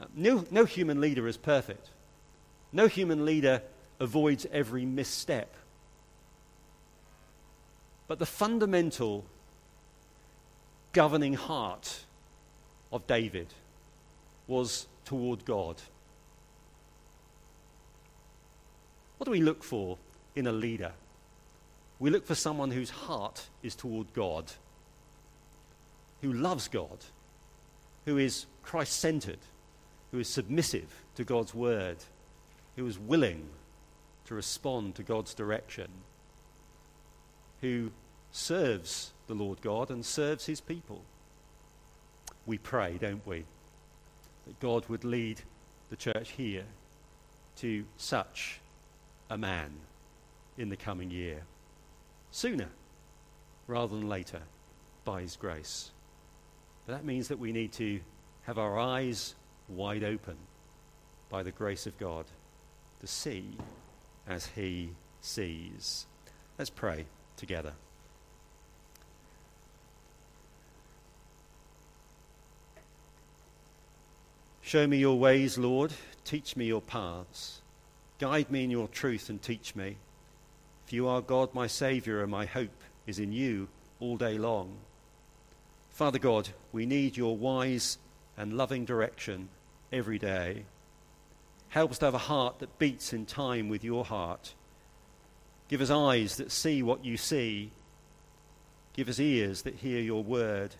Uh, 0.00 0.06
no, 0.14 0.44
no 0.50 0.64
human 0.64 1.00
leader 1.00 1.28
is 1.28 1.36
perfect. 1.36 1.90
No 2.72 2.88
human 2.88 3.24
leader 3.24 3.62
avoids 4.00 4.46
every 4.52 4.84
misstep. 4.84 5.54
But 8.06 8.18
the 8.18 8.26
fundamental 8.26 9.24
governing 10.92 11.34
heart 11.34 12.04
of 12.92 13.06
David 13.06 13.48
was 14.46 14.86
toward 15.04 15.44
God. 15.44 15.80
What 19.18 19.24
do 19.24 19.30
we 19.30 19.40
look 19.40 19.64
for 19.64 19.98
in 20.34 20.46
a 20.46 20.52
leader? 20.52 20.92
We 21.98 22.10
look 22.10 22.26
for 22.26 22.34
someone 22.34 22.70
whose 22.70 22.90
heart 22.90 23.48
is 23.62 23.74
toward 23.74 24.12
God, 24.12 24.52
who 26.20 26.32
loves 26.32 26.68
God, 26.68 26.98
who 28.04 28.18
is 28.18 28.46
Christ 28.62 29.00
centered, 29.00 29.38
who 30.10 30.18
is 30.18 30.28
submissive 30.28 31.04
to 31.16 31.24
God's 31.24 31.54
word, 31.54 31.96
who 32.76 32.86
is 32.86 32.98
willing 32.98 33.48
to 34.26 34.34
respond 34.34 34.94
to 34.96 35.02
God's 35.02 35.34
direction, 35.34 35.88
who 37.64 37.90
serves 38.30 39.12
the 39.26 39.34
Lord 39.34 39.62
God 39.62 39.90
and 39.90 40.04
serves 40.04 40.44
his 40.44 40.60
people. 40.60 41.02
We 42.44 42.58
pray, 42.58 42.98
don't 43.00 43.26
we, 43.26 43.44
that 44.46 44.60
God 44.60 44.86
would 44.90 45.02
lead 45.02 45.40
the 45.88 45.96
church 45.96 46.32
here 46.32 46.66
to 47.56 47.86
such 47.96 48.60
a 49.30 49.38
man 49.38 49.72
in 50.58 50.68
the 50.68 50.76
coming 50.76 51.10
year. 51.10 51.44
Sooner 52.30 52.68
rather 53.66 53.96
than 53.96 54.10
later, 54.10 54.42
by 55.06 55.22
his 55.22 55.36
grace. 55.36 55.90
But 56.84 56.92
that 56.92 57.04
means 57.06 57.28
that 57.28 57.38
we 57.38 57.50
need 57.50 57.72
to 57.72 58.00
have 58.42 58.58
our 58.58 58.78
eyes 58.78 59.34
wide 59.70 60.04
open 60.04 60.36
by 61.30 61.42
the 61.42 61.50
grace 61.50 61.86
of 61.86 61.96
God 61.98 62.26
to 63.00 63.06
see 63.06 63.56
as 64.28 64.48
he 64.48 64.90
sees. 65.22 66.06
Let's 66.58 66.68
pray 66.68 67.06
together. 67.36 67.72
Show 74.62 74.86
me 74.86 74.96
your 74.96 75.18
ways, 75.18 75.58
Lord. 75.58 75.92
Teach 76.24 76.56
me 76.56 76.64
your 76.64 76.80
paths. 76.80 77.60
Guide 78.18 78.50
me 78.50 78.64
in 78.64 78.70
your 78.70 78.88
truth 78.88 79.28
and 79.28 79.40
teach 79.40 79.76
me. 79.76 79.96
For 80.86 80.94
you 80.94 81.06
are 81.06 81.20
God, 81.20 81.54
my 81.54 81.66
Saviour, 81.66 82.22
and 82.22 82.30
my 82.30 82.46
hope 82.46 82.82
is 83.06 83.18
in 83.18 83.32
you 83.32 83.68
all 84.00 84.16
day 84.16 84.38
long. 84.38 84.76
Father 85.90 86.18
God, 86.18 86.48
we 86.72 86.86
need 86.86 87.16
your 87.16 87.36
wise 87.36 87.98
and 88.36 88.56
loving 88.56 88.84
direction 88.84 89.48
every 89.92 90.18
day. 90.18 90.64
Help 91.68 91.92
us 91.92 91.98
to 91.98 92.06
have 92.06 92.14
a 92.14 92.18
heart 92.18 92.58
that 92.58 92.78
beats 92.78 93.12
in 93.12 93.26
time 93.26 93.68
with 93.68 93.84
your 93.84 94.04
heart. 94.04 94.54
Give 95.68 95.80
us 95.80 95.90
eyes 95.90 96.36
that 96.36 96.52
see 96.52 96.82
what 96.82 97.04
you 97.04 97.16
see. 97.16 97.70
Give 98.92 99.08
us 99.08 99.18
ears 99.18 99.62
that 99.62 99.76
hear 99.76 100.00
your 100.00 100.22
word. 100.22 100.74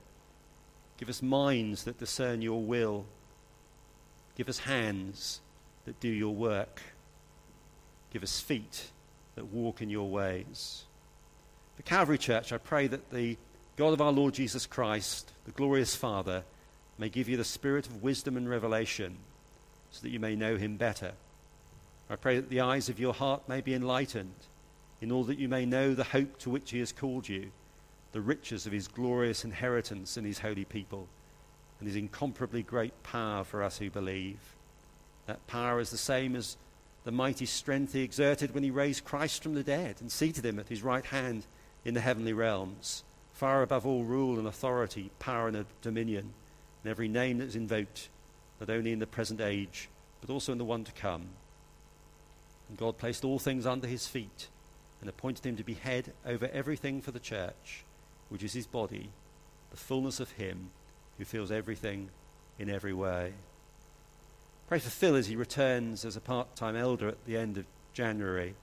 Give 0.98 1.08
us 1.08 1.22
minds 1.22 1.84
that 1.84 1.98
discern 1.98 2.42
your 2.42 2.62
will. 2.62 3.06
Give 4.36 4.48
us 4.48 4.58
hands 4.58 5.40
that 5.84 5.98
do 6.00 6.08
your 6.08 6.34
work. 6.34 6.82
Give 8.12 8.22
us 8.22 8.40
feet 8.40 8.90
that 9.34 9.46
walk 9.46 9.82
in 9.82 9.90
your 9.90 10.08
ways. 10.08 10.84
For 11.76 11.82
Calvary 11.82 12.18
Church, 12.18 12.52
I 12.52 12.58
pray 12.58 12.86
that 12.86 13.10
the 13.10 13.36
God 13.76 13.92
of 13.92 14.00
our 14.00 14.12
Lord 14.12 14.34
Jesus 14.34 14.66
Christ, 14.66 15.32
the 15.44 15.50
glorious 15.50 15.96
Father, 15.96 16.44
may 16.98 17.08
give 17.08 17.28
you 17.28 17.36
the 17.36 17.44
spirit 17.44 17.86
of 17.86 18.02
wisdom 18.02 18.36
and 18.36 18.48
revelation 18.48 19.16
so 19.90 20.02
that 20.02 20.10
you 20.10 20.20
may 20.20 20.36
know 20.36 20.56
him 20.56 20.76
better. 20.76 21.12
I 22.08 22.16
pray 22.16 22.36
that 22.36 22.50
the 22.50 22.60
eyes 22.60 22.88
of 22.88 23.00
your 23.00 23.14
heart 23.14 23.48
may 23.48 23.60
be 23.60 23.74
enlightened 23.74 24.34
in 25.04 25.10
order 25.10 25.26
that 25.26 25.38
you 25.38 25.50
may 25.50 25.66
know 25.66 25.92
the 25.92 26.02
hope 26.02 26.38
to 26.38 26.48
which 26.48 26.70
he 26.70 26.78
has 26.78 26.90
called 26.90 27.28
you, 27.28 27.50
the 28.12 28.22
riches 28.22 28.64
of 28.64 28.72
his 28.72 28.88
glorious 28.88 29.44
inheritance 29.44 30.16
in 30.16 30.24
his 30.24 30.38
holy 30.38 30.64
people 30.64 31.06
and 31.78 31.86
his 31.86 31.94
incomparably 31.94 32.62
great 32.62 33.02
power 33.02 33.44
for 33.44 33.62
us 33.62 33.76
who 33.76 33.90
believe. 33.90 34.38
That 35.26 35.46
power 35.46 35.78
is 35.78 35.90
the 35.90 35.98
same 35.98 36.34
as 36.34 36.56
the 37.04 37.12
mighty 37.12 37.44
strength 37.44 37.92
he 37.92 38.00
exerted 38.00 38.54
when 38.54 38.64
he 38.64 38.70
raised 38.70 39.04
Christ 39.04 39.42
from 39.42 39.52
the 39.52 39.62
dead 39.62 39.96
and 40.00 40.10
seated 40.10 40.46
him 40.46 40.58
at 40.58 40.70
his 40.70 40.82
right 40.82 41.04
hand 41.04 41.44
in 41.84 41.92
the 41.92 42.00
heavenly 42.00 42.32
realms, 42.32 43.04
far 43.34 43.60
above 43.60 43.84
all 43.84 44.04
rule 44.04 44.38
and 44.38 44.48
authority, 44.48 45.10
power 45.18 45.48
and 45.48 45.66
dominion, 45.82 46.32
and 46.82 46.90
every 46.90 47.08
name 47.08 47.36
that 47.38 47.48
is 47.48 47.56
invoked, 47.56 48.08
not 48.58 48.70
only 48.70 48.90
in 48.90 49.00
the 49.00 49.06
present 49.06 49.42
age, 49.42 49.90
but 50.22 50.30
also 50.30 50.50
in 50.50 50.56
the 50.56 50.64
one 50.64 50.82
to 50.84 50.92
come. 50.92 51.26
And 52.70 52.78
God 52.78 52.96
placed 52.96 53.22
all 53.22 53.38
things 53.38 53.66
under 53.66 53.86
his 53.86 54.06
feet 54.06 54.48
and 55.04 55.10
appointed 55.10 55.44
him 55.44 55.54
to 55.54 55.62
be 55.62 55.74
head 55.74 56.14
over 56.24 56.48
everything 56.50 57.02
for 57.02 57.10
the 57.10 57.20
church, 57.20 57.84
which 58.30 58.42
is 58.42 58.54
his 58.54 58.66
body, 58.66 59.10
the 59.70 59.76
fullness 59.76 60.18
of 60.18 60.30
him 60.32 60.70
who 61.18 61.26
fills 61.26 61.52
everything 61.52 62.08
in 62.58 62.70
every 62.70 62.94
way. 62.94 63.34
Pray 64.66 64.78
for 64.78 64.88
Phil 64.88 65.14
as 65.14 65.26
he 65.26 65.36
returns 65.36 66.06
as 66.06 66.16
a 66.16 66.22
part 66.22 66.56
time 66.56 66.74
elder 66.74 67.06
at 67.06 67.22
the 67.26 67.36
end 67.36 67.58
of 67.58 67.66
January, 67.92 68.54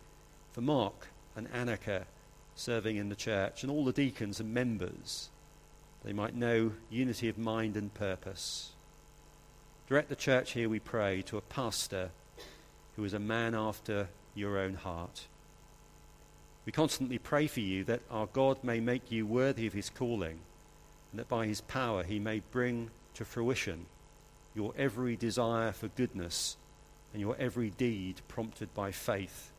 for 0.51 0.61
Mark 0.61 1.09
and 1.35 1.47
Annika 1.51 2.05
serving 2.55 2.97
in 2.97 3.09
the 3.09 3.15
church, 3.15 3.61
and 3.61 3.71
all 3.71 3.85
the 3.85 3.93
deacons 3.93 4.39
and 4.39 4.51
members. 4.51 5.29
They 6.03 6.13
might 6.13 6.35
know 6.35 6.71
unity 6.89 7.29
of 7.29 7.37
mind 7.37 7.77
and 7.77 7.93
purpose. 7.93 8.71
Direct 9.87 10.09
the 10.09 10.15
church 10.15 10.53
here, 10.53 10.69
we 10.69 10.79
pray, 10.79 11.21
to 11.23 11.37
a 11.37 11.41
pastor 11.41 12.09
who 12.95 13.03
is 13.03 13.13
a 13.13 13.19
man 13.19 13.53
after 13.53 14.07
your 14.33 14.57
own 14.57 14.73
heart. 14.73 15.27
We 16.65 16.71
constantly 16.71 17.17
pray 17.17 17.47
for 17.47 17.59
you 17.59 17.83
that 17.85 18.01
our 18.09 18.27
God 18.27 18.63
may 18.63 18.79
make 18.79 19.11
you 19.11 19.25
worthy 19.25 19.65
of 19.67 19.73
his 19.73 19.89
calling 19.89 20.39
and 21.11 21.19
that 21.19 21.27
by 21.27 21.47
his 21.47 21.61
power 21.61 22.03
he 22.03 22.19
may 22.19 22.41
bring 22.51 22.91
to 23.15 23.25
fruition 23.25 23.85
your 24.53 24.73
every 24.77 25.15
desire 25.15 25.71
for 25.71 25.87
goodness 25.89 26.57
and 27.13 27.21
your 27.21 27.35
every 27.37 27.69
deed 27.71 28.21
prompted 28.27 28.73
by 28.73 28.91
faith. 28.91 29.51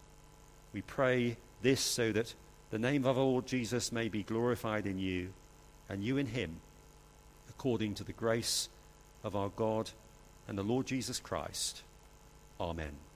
We 0.73 0.83
pray 0.83 1.37
this 1.61 1.81
so 1.81 2.13
that 2.13 2.35
the 2.71 2.79
name 2.79 3.05
of 3.05 3.19
our 3.19 3.25
Lord 3.25 3.47
Jesus 3.47 3.93
may 3.93 4.09
be 4.09 4.23
glorified 4.23 4.87
in 4.87 4.99
you 4.99 5.33
and 5.89 6.03
you 6.03 6.17
in 6.17 6.27
him, 6.27 6.61
according 7.51 7.95
to 7.95 8.05
the 8.05 8.13
grace 8.13 8.69
of 9.23 9.37
our 9.37 9.51
God 9.51 9.91
and 10.49 10.57
the 10.57 10.63
Lord 10.63 10.87
Jesus 10.87 11.21
Christ. 11.21 11.83
Amen. 12.59 13.12